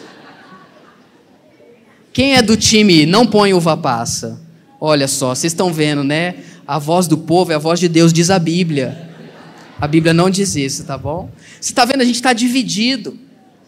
Quem 2.16 2.34
é 2.34 2.40
do 2.40 2.56
time 2.56 3.04
não 3.04 3.26
põe 3.26 3.52
uva 3.52 3.76
passa? 3.76 4.40
Olha 4.80 5.06
só, 5.06 5.34
vocês 5.34 5.52
estão 5.52 5.70
vendo, 5.70 6.02
né? 6.02 6.36
A 6.66 6.78
voz 6.78 7.06
do 7.06 7.18
povo 7.18 7.52
é 7.52 7.56
a 7.56 7.58
voz 7.58 7.78
de 7.78 7.90
Deus, 7.90 8.10
diz 8.10 8.30
a 8.30 8.38
Bíblia. 8.38 9.10
A 9.78 9.86
Bíblia 9.86 10.14
não 10.14 10.30
diz 10.30 10.56
isso, 10.56 10.84
tá 10.84 10.96
bom? 10.96 11.30
Você 11.60 11.72
está 11.72 11.84
vendo? 11.84 12.00
A 12.00 12.04
gente 12.06 12.14
está 12.14 12.32
dividido. 12.32 13.18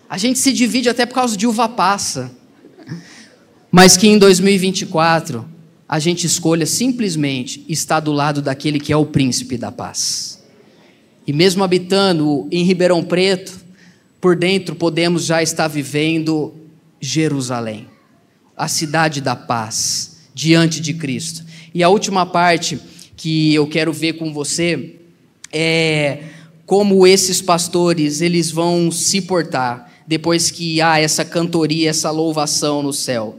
A 0.08 0.16
gente 0.16 0.38
se 0.38 0.50
divide 0.50 0.88
até 0.88 1.04
por 1.04 1.14
causa 1.14 1.36
de 1.36 1.46
uva 1.46 1.68
passa. 1.68 2.30
Mas 3.70 3.98
que 3.98 4.08
em 4.08 4.16
2024 4.16 5.46
a 5.86 5.98
gente 5.98 6.26
escolha 6.26 6.64
simplesmente 6.64 7.62
estar 7.68 8.00
do 8.00 8.12
lado 8.12 8.40
daquele 8.40 8.80
que 8.80 8.94
é 8.94 8.96
o 8.96 9.04
príncipe 9.04 9.58
da 9.58 9.70
paz. 9.70 10.42
E 11.26 11.34
mesmo 11.34 11.62
habitando 11.62 12.48
em 12.50 12.64
Ribeirão 12.64 13.04
Preto, 13.04 13.60
por 14.18 14.34
dentro 14.34 14.74
podemos 14.74 15.26
já 15.26 15.42
estar 15.42 15.68
vivendo 15.68 16.54
Jerusalém, 16.98 17.86
a 18.58 18.66
cidade 18.68 19.20
da 19.20 19.36
paz, 19.36 20.16
diante 20.34 20.80
de 20.80 20.92
Cristo. 20.92 21.44
E 21.72 21.82
a 21.82 21.88
última 21.88 22.26
parte 22.26 22.78
que 23.16 23.54
eu 23.54 23.66
quero 23.66 23.92
ver 23.92 24.14
com 24.14 24.32
você 24.32 24.96
é 25.52 26.24
como 26.66 27.06
esses 27.06 27.40
pastores 27.40 28.20
eles 28.20 28.50
vão 28.50 28.90
se 28.90 29.22
portar 29.22 29.90
depois 30.06 30.50
que 30.50 30.80
há 30.80 30.98
essa 30.98 31.24
cantoria, 31.24 31.90
essa 31.90 32.10
louvação 32.10 32.82
no 32.82 32.92
céu. 32.92 33.38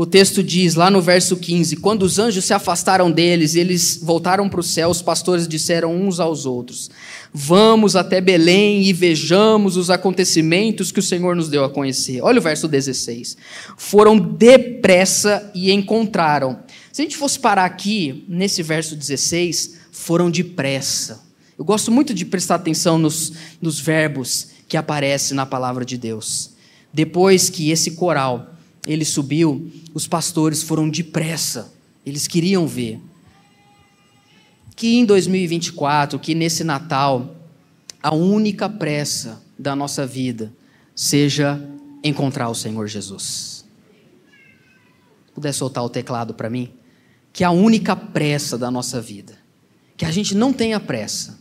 O 0.00 0.06
texto 0.06 0.44
diz 0.44 0.76
lá 0.76 0.92
no 0.92 1.02
verso 1.02 1.36
15: 1.36 1.74
Quando 1.78 2.04
os 2.04 2.20
anjos 2.20 2.44
se 2.44 2.54
afastaram 2.54 3.10
deles, 3.10 3.56
eles 3.56 3.98
voltaram 4.00 4.48
para 4.48 4.60
o 4.60 4.62
céu, 4.62 4.90
os 4.90 5.02
pastores 5.02 5.48
disseram 5.48 5.92
uns 5.92 6.20
aos 6.20 6.46
outros: 6.46 6.88
Vamos 7.34 7.96
até 7.96 8.20
Belém 8.20 8.84
e 8.84 8.92
vejamos 8.92 9.76
os 9.76 9.90
acontecimentos 9.90 10.92
que 10.92 11.00
o 11.00 11.02
Senhor 11.02 11.34
nos 11.34 11.48
deu 11.48 11.64
a 11.64 11.68
conhecer. 11.68 12.22
Olha 12.22 12.38
o 12.38 12.42
verso 12.42 12.68
16. 12.68 13.36
Foram 13.76 14.16
depressa 14.16 15.50
e 15.52 15.72
encontraram. 15.72 16.60
Se 16.92 17.02
a 17.02 17.04
gente 17.04 17.16
fosse 17.16 17.40
parar 17.40 17.64
aqui, 17.64 18.24
nesse 18.28 18.62
verso 18.62 18.94
16, 18.94 19.78
foram 19.90 20.30
depressa. 20.30 21.24
Eu 21.58 21.64
gosto 21.64 21.90
muito 21.90 22.14
de 22.14 22.24
prestar 22.24 22.54
atenção 22.54 22.98
nos, 22.98 23.32
nos 23.60 23.80
verbos 23.80 24.50
que 24.68 24.76
aparece 24.76 25.34
na 25.34 25.44
palavra 25.44 25.84
de 25.84 25.98
Deus. 25.98 26.50
Depois 26.94 27.50
que 27.50 27.72
esse 27.72 27.90
coral 27.90 28.54
ele 28.86 29.04
subiu, 29.04 29.70
os 29.94 30.06
pastores 30.06 30.62
foram 30.62 30.88
depressa, 30.88 31.72
eles 32.04 32.26
queriam 32.26 32.66
ver. 32.66 33.00
Que 34.74 34.96
em 34.96 35.04
2024, 35.04 36.18
que 36.18 36.34
nesse 36.34 36.62
Natal, 36.64 37.36
a 38.02 38.14
única 38.14 38.68
pressa 38.68 39.42
da 39.58 39.74
nossa 39.74 40.06
vida 40.06 40.52
seja 40.94 41.60
encontrar 42.02 42.48
o 42.48 42.54
Senhor 42.54 42.86
Jesus. 42.86 43.64
Puder 45.34 45.52
soltar 45.52 45.84
o 45.84 45.88
teclado 45.88 46.34
para 46.34 46.48
mim? 46.48 46.72
que 47.38 47.44
a 47.44 47.52
única 47.52 47.94
pressa 47.94 48.58
da 48.58 48.68
nossa 48.68 49.00
vida, 49.00 49.34
que 49.96 50.04
a 50.04 50.10
gente 50.10 50.34
não 50.34 50.52
tenha 50.52 50.80
pressa 50.80 51.38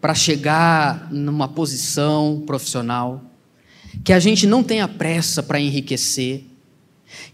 para 0.00 0.14
chegar 0.16 1.12
numa 1.12 1.46
posição 1.46 2.42
profissional, 2.44 3.22
que 4.04 4.12
a 4.12 4.18
gente 4.18 4.46
não 4.46 4.62
tenha 4.62 4.86
pressa 4.86 5.42
para 5.42 5.60
enriquecer, 5.60 6.44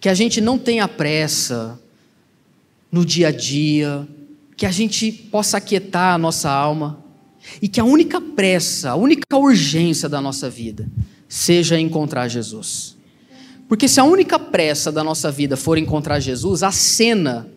que 0.01 0.09
a 0.09 0.15
gente 0.15 0.41
não 0.41 0.59
tenha 0.59 0.87
pressa 0.89 1.81
no 2.91 3.05
dia 3.05 3.29
a 3.29 3.31
dia, 3.31 4.07
que 4.57 4.67
a 4.67 4.71
gente 4.71 5.11
possa 5.11 5.57
aquietar 5.57 6.15
a 6.15 6.19
nossa 6.19 6.51
alma 6.51 7.03
e 7.61 7.69
que 7.69 7.81
a 7.81 7.85
única 7.85 8.21
pressa, 8.21 8.91
a 8.91 8.95
única 8.95 9.37
urgência 9.37 10.09
da 10.09 10.21
nossa 10.21 10.49
vida 10.49 10.89
seja 11.29 11.79
encontrar 11.79 12.29
Jesus. 12.29 12.97
Porque 13.69 13.89
se 13.89 13.99
a 13.99 14.05
única 14.05 14.39
pressa 14.39 14.93
da 14.93 15.03
nossa 15.03 15.31
vida 15.31 15.57
for 15.57 15.79
encontrar 15.79 16.21
Jesus, 16.21 16.63
a 16.63 16.71
cena 16.71 17.49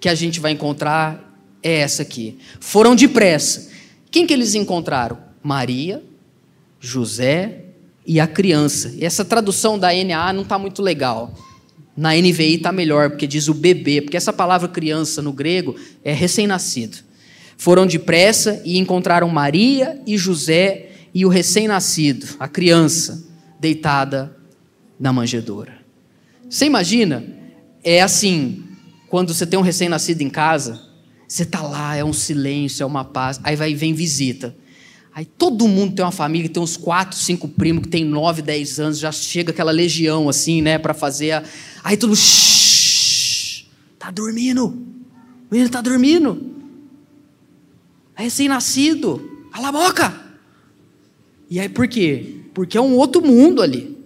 que 0.00 0.08
a 0.08 0.14
gente 0.14 0.40
vai 0.40 0.52
encontrar 0.52 1.38
é 1.62 1.80
essa 1.80 2.02
aqui. 2.02 2.38
Foram 2.60 2.94
depressa. 2.94 3.70
Quem 4.10 4.26
que 4.26 4.32
eles 4.32 4.54
encontraram? 4.54 5.18
Maria, 5.42 6.02
José 6.80 7.63
e 8.06 8.20
a 8.20 8.26
criança. 8.26 8.92
E 8.96 9.04
essa 9.04 9.24
tradução 9.24 9.78
da 9.78 9.88
NA 9.92 10.32
não 10.32 10.42
está 10.42 10.58
muito 10.58 10.82
legal. 10.82 11.34
Na 11.96 12.14
NVI 12.14 12.56
está 12.56 12.72
melhor, 12.72 13.10
porque 13.10 13.26
diz 13.26 13.48
o 13.48 13.54
bebê, 13.54 14.02
porque 14.02 14.16
essa 14.16 14.32
palavra 14.32 14.68
criança 14.68 15.22
no 15.22 15.32
grego 15.32 15.76
é 16.02 16.12
recém-nascido. 16.12 16.98
Foram 17.56 17.86
depressa 17.86 18.60
e 18.64 18.78
encontraram 18.78 19.28
Maria 19.28 20.00
e 20.06 20.18
José 20.18 20.88
e 21.14 21.24
o 21.24 21.28
recém-nascido, 21.28 22.26
a 22.40 22.48
criança, 22.48 23.24
deitada 23.60 24.36
na 24.98 25.12
manjedoura. 25.12 25.78
Você 26.50 26.66
imagina? 26.66 27.24
É 27.82 28.02
assim, 28.02 28.64
quando 29.08 29.32
você 29.32 29.46
tem 29.46 29.58
um 29.58 29.62
recém-nascido 29.62 30.22
em 30.22 30.28
casa, 30.28 30.82
você 31.28 31.44
está 31.44 31.62
lá, 31.62 31.96
é 31.96 32.04
um 32.04 32.12
silêncio, 32.12 32.82
é 32.82 32.86
uma 32.86 33.04
paz, 33.04 33.40
aí 33.44 33.54
vai 33.54 33.74
vem 33.74 33.94
visita. 33.94 34.54
Aí 35.14 35.24
todo 35.24 35.68
mundo 35.68 35.94
tem 35.94 36.04
uma 36.04 36.10
família, 36.10 36.48
tem 36.48 36.60
uns 36.60 36.76
quatro, 36.76 37.16
cinco 37.16 37.46
primos 37.46 37.84
que 37.84 37.88
tem 37.88 38.04
nove, 38.04 38.42
dez 38.42 38.80
anos, 38.80 38.98
já 38.98 39.12
chega 39.12 39.52
aquela 39.52 39.70
legião 39.70 40.28
assim, 40.28 40.60
né, 40.60 40.76
para 40.76 40.92
fazer 40.92 41.30
a... 41.30 41.44
Aí 41.84 41.96
tudo, 41.96 42.16
shh, 42.16 43.66
tá 43.96 44.10
dormindo, 44.10 44.66
o 44.66 44.74
menino 45.52 45.70
tá 45.70 45.80
dormindo, 45.80 46.50
é 48.16 48.24
recém-nascido, 48.24 49.46
cala 49.52 49.68
a 49.68 49.72
boca. 49.72 50.20
E 51.48 51.60
aí 51.60 51.68
por 51.68 51.86
quê? 51.86 52.40
Porque 52.52 52.76
é 52.76 52.80
um 52.80 52.96
outro 52.96 53.22
mundo 53.22 53.62
ali. 53.62 53.96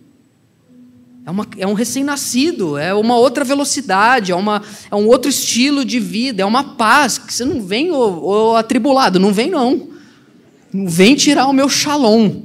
É, 1.24 1.30
uma, 1.30 1.46
é 1.56 1.66
um 1.66 1.72
recém-nascido, 1.72 2.76
é 2.76 2.92
uma 2.92 3.16
outra 3.16 3.44
velocidade, 3.44 4.32
é, 4.32 4.36
uma, 4.36 4.62
é 4.90 4.94
um 4.94 5.06
outro 5.06 5.30
estilo 5.30 5.86
de 5.86 5.98
vida, 5.98 6.42
é 6.42 6.44
uma 6.44 6.74
paz 6.74 7.16
que 7.16 7.32
você 7.32 7.46
não 7.46 7.62
vem, 7.62 7.90
ô, 7.90 8.50
ô 8.50 8.56
atribulado, 8.56 9.18
não 9.18 9.32
vem 9.32 9.48
não. 9.48 9.96
Não 10.72 10.88
vem 10.88 11.14
tirar 11.14 11.46
o 11.46 11.52
meu 11.52 11.68
shalom. 11.68 12.42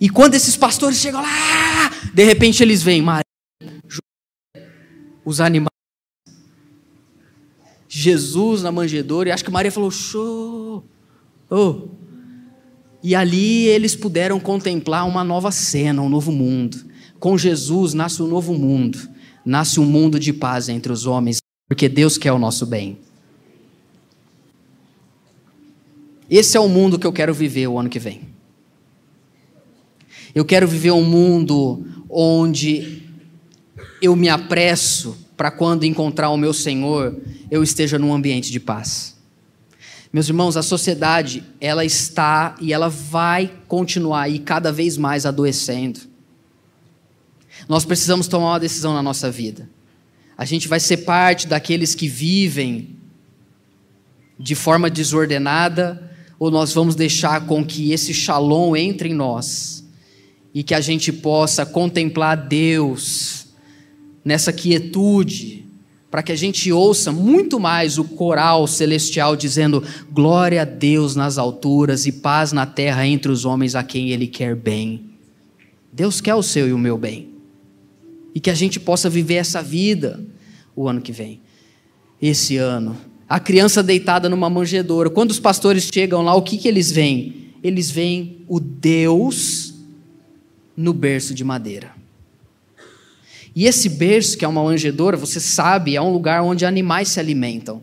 E 0.00 0.08
quando 0.10 0.34
esses 0.34 0.56
pastores 0.56 0.98
chegam 0.98 1.22
lá, 1.22 1.90
de 2.12 2.24
repente 2.24 2.62
eles 2.62 2.82
vêm, 2.82 3.00
Maria, 3.00 3.24
os 5.24 5.40
animais, 5.40 5.70
Jesus 7.88 8.62
na 8.62 8.70
manjedoura, 8.70 9.28
e 9.28 9.32
acho 9.32 9.44
que 9.44 9.50
Maria 9.50 9.72
falou, 9.72 9.90
show, 9.90 10.84
oh. 11.48 11.88
E 13.02 13.14
ali 13.14 13.66
eles 13.66 13.94
puderam 13.94 14.38
contemplar 14.40 15.06
uma 15.06 15.22
nova 15.22 15.50
cena, 15.50 16.02
um 16.02 16.08
novo 16.08 16.32
mundo. 16.32 16.84
Com 17.18 17.38
Jesus 17.38 17.94
nasce 17.94 18.22
um 18.22 18.26
novo 18.26 18.52
mundo, 18.52 18.98
nasce 19.44 19.78
um 19.80 19.84
mundo 19.84 20.18
de 20.18 20.32
paz 20.32 20.68
entre 20.68 20.92
os 20.92 21.06
homens, 21.06 21.38
porque 21.68 21.88
Deus 21.88 22.18
quer 22.18 22.32
o 22.32 22.38
nosso 22.38 22.66
bem. 22.66 22.98
Esse 26.30 26.56
é 26.56 26.60
o 26.60 26.68
mundo 26.68 26.98
que 26.98 27.06
eu 27.06 27.12
quero 27.12 27.34
viver 27.34 27.66
o 27.68 27.78
ano 27.78 27.88
que 27.88 27.98
vem. 27.98 28.22
Eu 30.34 30.44
quero 30.44 30.66
viver 30.66 30.90
um 30.90 31.04
mundo 31.04 31.86
onde 32.08 33.02
eu 34.00 34.16
me 34.16 34.28
apresso 34.28 35.16
para 35.36 35.50
quando 35.50 35.84
encontrar 35.84 36.30
o 36.30 36.36
meu 36.36 36.52
Senhor, 36.52 37.20
eu 37.50 37.62
esteja 37.62 37.98
num 37.98 38.14
ambiente 38.14 38.50
de 38.50 38.60
paz. 38.60 39.16
Meus 40.12 40.28
irmãos, 40.28 40.56
a 40.56 40.62
sociedade, 40.62 41.42
ela 41.60 41.84
está 41.84 42.54
e 42.60 42.72
ela 42.72 42.88
vai 42.88 43.52
continuar 43.66 44.22
aí 44.22 44.38
cada 44.38 44.70
vez 44.70 44.96
mais 44.96 45.26
adoecendo. 45.26 46.00
Nós 47.68 47.84
precisamos 47.84 48.28
tomar 48.28 48.52
uma 48.52 48.60
decisão 48.60 48.94
na 48.94 49.02
nossa 49.02 49.30
vida. 49.30 49.68
A 50.38 50.44
gente 50.44 50.68
vai 50.68 50.78
ser 50.78 50.98
parte 50.98 51.48
daqueles 51.48 51.94
que 51.94 52.06
vivem 52.06 52.96
de 54.38 54.54
forma 54.54 54.88
desordenada 54.88 56.13
ou 56.38 56.50
nós 56.50 56.72
vamos 56.72 56.94
deixar 56.94 57.46
com 57.46 57.64
que 57.64 57.92
esse 57.92 58.12
shalom 58.12 58.74
entre 58.76 59.10
em 59.10 59.14
nós 59.14 59.84
e 60.54 60.62
que 60.62 60.74
a 60.74 60.80
gente 60.80 61.12
possa 61.12 61.66
contemplar 61.66 62.36
Deus 62.36 63.46
nessa 64.24 64.52
quietude, 64.52 65.66
para 66.10 66.22
que 66.22 66.30
a 66.30 66.36
gente 66.36 66.70
ouça 66.70 67.10
muito 67.10 67.58
mais 67.58 67.98
o 67.98 68.04
coral 68.04 68.66
celestial 68.66 69.34
dizendo 69.34 69.82
glória 70.12 70.62
a 70.62 70.64
Deus 70.64 71.16
nas 71.16 71.38
alturas 71.38 72.06
e 72.06 72.12
paz 72.12 72.52
na 72.52 72.64
terra 72.64 73.06
entre 73.06 73.32
os 73.32 73.44
homens 73.44 73.74
a 73.74 73.82
quem 73.82 74.10
Ele 74.10 74.28
quer 74.28 74.54
bem. 74.54 75.10
Deus 75.92 76.20
quer 76.20 76.34
o 76.34 76.42
seu 76.42 76.68
e 76.68 76.72
o 76.72 76.78
meu 76.78 76.96
bem. 76.96 77.30
E 78.32 78.40
que 78.40 78.50
a 78.50 78.54
gente 78.54 78.78
possa 78.78 79.10
viver 79.10 79.34
essa 79.34 79.60
vida 79.62 80.24
o 80.74 80.88
ano 80.88 81.00
que 81.00 81.12
vem, 81.12 81.40
esse 82.20 82.56
ano 82.56 82.96
a 83.34 83.40
criança 83.40 83.82
deitada 83.82 84.28
numa 84.28 84.48
manjedoura. 84.48 85.10
Quando 85.10 85.32
os 85.32 85.40
pastores 85.40 85.90
chegam 85.92 86.22
lá, 86.22 86.36
o 86.36 86.42
que, 86.42 86.56
que 86.56 86.68
eles 86.68 86.92
veem? 86.92 87.52
Eles 87.64 87.90
veem 87.90 88.44
o 88.46 88.60
Deus 88.60 89.74
no 90.76 90.92
berço 90.92 91.34
de 91.34 91.42
madeira. 91.42 91.90
E 93.52 93.66
esse 93.66 93.88
berço, 93.88 94.38
que 94.38 94.44
é 94.44 94.48
uma 94.48 94.62
manjedoura, 94.62 95.16
você 95.16 95.40
sabe, 95.40 95.96
é 95.96 96.00
um 96.00 96.12
lugar 96.12 96.44
onde 96.44 96.64
animais 96.64 97.08
se 97.08 97.18
alimentam. 97.18 97.82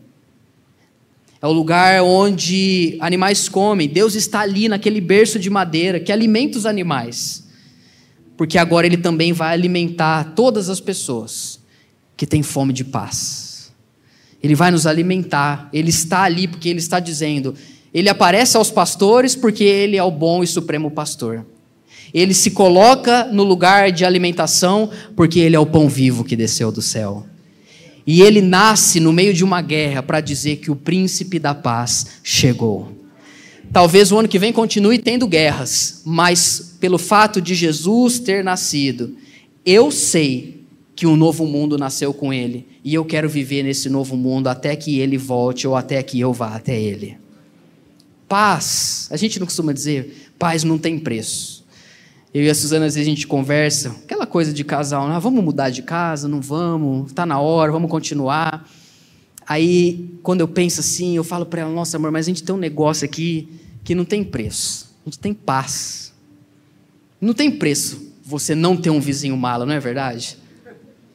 É 1.42 1.46
o 1.46 1.52
lugar 1.52 2.02
onde 2.02 2.96
animais 2.98 3.46
comem. 3.46 3.86
Deus 3.86 4.14
está 4.14 4.40
ali 4.40 4.70
naquele 4.70 5.02
berço 5.02 5.38
de 5.38 5.50
madeira 5.50 6.00
que 6.00 6.10
alimenta 6.10 6.56
os 6.56 6.64
animais. 6.64 7.46
Porque 8.38 8.56
agora 8.56 8.86
Ele 8.86 8.96
também 8.96 9.34
vai 9.34 9.52
alimentar 9.52 10.32
todas 10.34 10.70
as 10.70 10.80
pessoas 10.80 11.60
que 12.16 12.26
têm 12.26 12.42
fome 12.42 12.72
de 12.72 12.84
paz. 12.84 13.41
Ele 14.42 14.54
vai 14.54 14.70
nos 14.70 14.86
alimentar. 14.86 15.68
Ele 15.72 15.90
está 15.90 16.22
ali 16.22 16.48
porque 16.48 16.68
ele 16.68 16.78
está 16.78 16.98
dizendo. 16.98 17.54
Ele 17.94 18.08
aparece 18.08 18.56
aos 18.56 18.70
pastores 18.70 19.36
porque 19.36 19.64
ele 19.64 19.96
é 19.96 20.02
o 20.02 20.10
bom 20.10 20.42
e 20.42 20.46
supremo 20.46 20.90
pastor. 20.90 21.46
Ele 22.12 22.34
se 22.34 22.50
coloca 22.50 23.24
no 23.24 23.42
lugar 23.42 23.92
de 23.92 24.04
alimentação 24.04 24.90
porque 25.14 25.38
ele 25.38 25.56
é 25.56 25.60
o 25.60 25.66
pão 25.66 25.88
vivo 25.88 26.24
que 26.24 26.36
desceu 26.36 26.72
do 26.72 26.82
céu. 26.82 27.26
E 28.06 28.20
ele 28.20 28.42
nasce 28.42 28.98
no 28.98 29.12
meio 29.12 29.32
de 29.32 29.44
uma 29.44 29.62
guerra 29.62 30.02
para 30.02 30.20
dizer 30.20 30.56
que 30.56 30.70
o 30.70 30.76
príncipe 30.76 31.38
da 31.38 31.54
paz 31.54 32.06
chegou. 32.22 32.92
Talvez 33.72 34.12
o 34.12 34.18
ano 34.18 34.28
que 34.28 34.38
vem 34.38 34.52
continue 34.52 34.98
tendo 34.98 35.26
guerras, 35.26 36.02
mas 36.04 36.76
pelo 36.80 36.98
fato 36.98 37.40
de 37.40 37.54
Jesus 37.54 38.18
ter 38.18 38.44
nascido, 38.44 39.16
eu 39.64 39.90
sei 39.90 40.61
que 40.94 41.06
um 41.06 41.16
novo 41.16 41.46
mundo 41.46 41.78
nasceu 41.78 42.12
com 42.12 42.32
ele. 42.32 42.66
E 42.84 42.94
eu 42.94 43.04
quero 43.04 43.28
viver 43.28 43.62
nesse 43.62 43.88
novo 43.88 44.16
mundo 44.16 44.48
até 44.48 44.76
que 44.76 44.98
ele 44.98 45.16
volte 45.16 45.66
ou 45.66 45.74
até 45.74 46.02
que 46.02 46.20
eu 46.20 46.32
vá 46.32 46.54
até 46.54 46.80
ele. 46.80 47.16
Paz, 48.28 49.08
a 49.10 49.16
gente 49.16 49.38
não 49.38 49.46
costuma 49.46 49.72
dizer, 49.72 50.32
paz 50.38 50.64
não 50.64 50.78
tem 50.78 50.98
preço. 50.98 51.62
Eu 52.32 52.42
e 52.42 52.48
a 52.48 52.54
Suzana, 52.54 52.86
às 52.86 52.94
vezes 52.94 53.06
a 53.06 53.10
gente 53.10 53.26
conversa, 53.26 53.90
aquela 54.04 54.26
coisa 54.26 54.52
de 54.52 54.64
casal, 54.64 55.06
ah, 55.06 55.18
vamos 55.18 55.44
mudar 55.44 55.68
de 55.68 55.82
casa, 55.82 56.26
não 56.26 56.40
vamos, 56.40 57.08
está 57.08 57.26
na 57.26 57.38
hora, 57.38 57.70
vamos 57.70 57.90
continuar. 57.90 58.66
Aí, 59.46 60.08
quando 60.22 60.40
eu 60.40 60.48
penso 60.48 60.80
assim, 60.80 61.14
eu 61.14 61.24
falo 61.24 61.44
para 61.44 61.60
ela, 61.60 61.70
nossa 61.70 61.98
amor, 61.98 62.10
mas 62.10 62.26
a 62.26 62.28
gente 62.30 62.42
tem 62.42 62.54
um 62.54 62.58
negócio 62.58 63.04
aqui 63.04 63.48
que 63.84 63.94
não 63.94 64.04
tem 64.04 64.24
preço. 64.24 64.94
A 65.04 65.10
gente 65.10 65.18
tem 65.18 65.34
paz. 65.34 66.12
Não 67.20 67.34
tem 67.34 67.50
preço 67.50 68.12
você 68.24 68.54
não 68.54 68.76
ter 68.76 68.88
um 68.88 69.00
vizinho 69.00 69.36
mala, 69.36 69.66
não 69.66 69.74
é 69.74 69.80
verdade? 69.80 70.38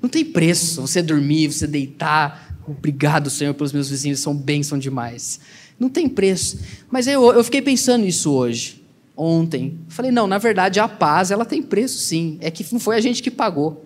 Não 0.01 0.10
tem 0.10 0.23
preço 0.23 0.81
você 0.81 1.01
dormir, 1.01 1.51
você 1.51 1.67
deitar. 1.67 2.57
Obrigado, 2.67 3.29
Senhor, 3.29 3.53
pelos 3.53 3.73
meus 3.73 3.89
vizinhos, 3.89 4.19
são 4.19 4.36
bênção 4.36 4.77
demais. 4.77 5.39
Não 5.79 5.89
tem 5.89 6.10
preço. 6.10 6.60
Mas 6.89 7.07
eu, 7.07 7.31
eu 7.33 7.43
fiquei 7.43 7.62
pensando 7.62 8.03
nisso 8.03 8.31
hoje, 8.31 8.83
ontem. 9.15 9.79
Falei, 9.88 10.12
não, 10.12 10.27
na 10.27 10.38
verdade 10.38 10.79
a 10.79 10.88
paz 10.88 11.31
ela 11.31 11.45
tem 11.45 11.62
preço 11.62 11.97
sim. 11.99 12.38
É 12.41 12.51
que 12.51 12.65
não 12.71 12.79
foi 12.79 12.95
a 12.95 13.01
gente 13.01 13.21
que 13.21 13.31
pagou. 13.31 13.86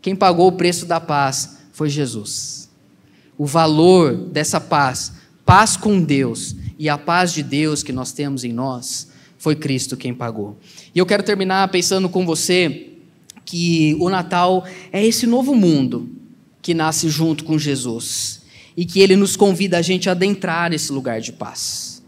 Quem 0.00 0.14
pagou 0.14 0.48
o 0.48 0.52
preço 0.52 0.86
da 0.86 1.00
paz 1.00 1.58
foi 1.72 1.88
Jesus. 1.88 2.70
O 3.36 3.44
valor 3.44 4.14
dessa 4.14 4.60
paz, 4.60 5.12
paz 5.44 5.76
com 5.76 6.00
Deus 6.00 6.56
e 6.78 6.88
a 6.88 6.96
paz 6.96 7.32
de 7.32 7.42
Deus 7.42 7.82
que 7.82 7.92
nós 7.92 8.12
temos 8.12 8.44
em 8.44 8.52
nós, 8.52 9.08
foi 9.38 9.54
Cristo 9.54 9.96
quem 9.96 10.14
pagou. 10.14 10.58
E 10.94 10.98
eu 10.98 11.06
quero 11.06 11.22
terminar 11.22 11.68
pensando 11.68 12.08
com 12.08 12.24
você 12.24 12.95
que 13.46 13.96
o 14.00 14.10
Natal 14.10 14.66
é 14.92 15.06
esse 15.06 15.26
novo 15.26 15.54
mundo 15.54 16.10
que 16.60 16.74
nasce 16.74 17.08
junto 17.08 17.44
com 17.44 17.56
Jesus 17.56 18.42
e 18.76 18.84
que 18.84 19.00
ele 19.00 19.14
nos 19.14 19.36
convida 19.36 19.78
a 19.78 19.82
gente 19.82 20.08
a 20.08 20.12
adentrar 20.12 20.68
nesse 20.68 20.92
lugar 20.92 21.20
de 21.20 21.32
paz. 21.32 22.02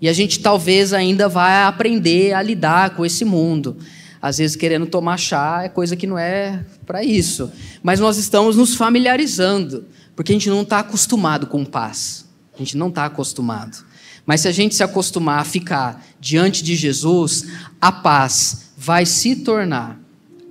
E 0.00 0.08
a 0.08 0.12
gente 0.12 0.40
talvez 0.40 0.92
ainda 0.92 1.28
vai 1.28 1.64
aprender 1.64 2.34
a 2.34 2.42
lidar 2.42 2.90
com 2.90 3.06
esse 3.06 3.24
mundo. 3.24 3.78
Às 4.20 4.38
vezes 4.38 4.54
querendo 4.54 4.86
tomar 4.86 5.16
chá 5.16 5.62
é 5.64 5.68
coisa 5.68 5.96
que 5.96 6.06
não 6.06 6.18
é 6.18 6.62
para 6.84 7.02
isso. 7.02 7.50
Mas 7.82 7.98
nós 7.98 8.18
estamos 8.18 8.54
nos 8.54 8.74
familiarizando, 8.74 9.86
porque 10.14 10.32
a 10.32 10.34
gente 10.34 10.50
não 10.50 10.62
está 10.62 10.80
acostumado 10.80 11.46
com 11.46 11.64
paz. 11.64 12.26
A 12.54 12.58
gente 12.58 12.76
não 12.76 12.88
está 12.88 13.06
acostumado. 13.06 13.84
Mas 14.26 14.42
se 14.42 14.48
a 14.48 14.52
gente 14.52 14.74
se 14.74 14.82
acostumar 14.82 15.40
a 15.40 15.44
ficar 15.44 16.04
diante 16.20 16.62
de 16.62 16.76
Jesus, 16.76 17.46
a 17.80 17.90
paz 17.90 18.72
vai 18.76 19.06
se 19.06 19.36
tornar 19.36 20.01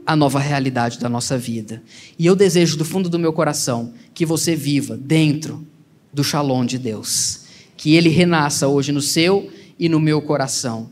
a 0.05 0.15
nova 0.15 0.39
realidade 0.39 0.99
da 0.99 1.07
nossa 1.07 1.37
vida. 1.37 1.81
E 2.17 2.25
eu 2.25 2.35
desejo 2.35 2.77
do 2.77 2.85
fundo 2.85 3.09
do 3.09 3.19
meu 3.19 3.33
coração 3.33 3.93
que 4.13 4.25
você 4.25 4.55
viva 4.55 4.97
dentro 4.97 5.65
do 6.13 6.23
shalom 6.23 6.65
de 6.65 6.77
Deus. 6.77 7.41
Que 7.77 7.95
ele 7.95 8.09
renasça 8.09 8.67
hoje 8.67 8.91
no 8.91 9.01
seu 9.01 9.51
e 9.79 9.87
no 9.89 9.99
meu 9.99 10.21
coração. 10.21 10.89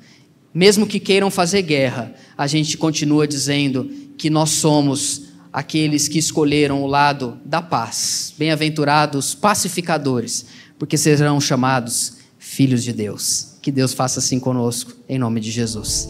Mesmo 0.54 0.88
que 0.88 1.00
queiram 1.00 1.30
fazer 1.30 1.62
guerra, 1.62 2.14
a 2.38 2.48
gente 2.48 2.78
continua 2.78 3.28
dizendo 3.28 3.90
que 4.18 4.30
nós 4.30 4.50
somos 4.50 5.30
aqueles 5.52 6.08
que 6.08 6.18
escolheram 6.18 6.84
o 6.84 6.88
lado 6.88 7.40
da 7.46 7.62
paz. 7.62 8.34
Bem-aventurados 8.38 9.36
pacificadores, 9.36 10.46
porque 10.78 10.98
serão 10.98 11.40
chamados 11.40 12.18
filhos 12.38 12.84
de 12.84 12.94
Deus. 12.94 13.58
Que 13.62 13.72
Deus 13.72 13.94
faça 13.94 14.20
assim 14.20 14.40
conosco, 14.40 14.94
em 15.08 15.20
nome 15.20 15.40
de 15.40 15.52
Jesus. 15.52 16.10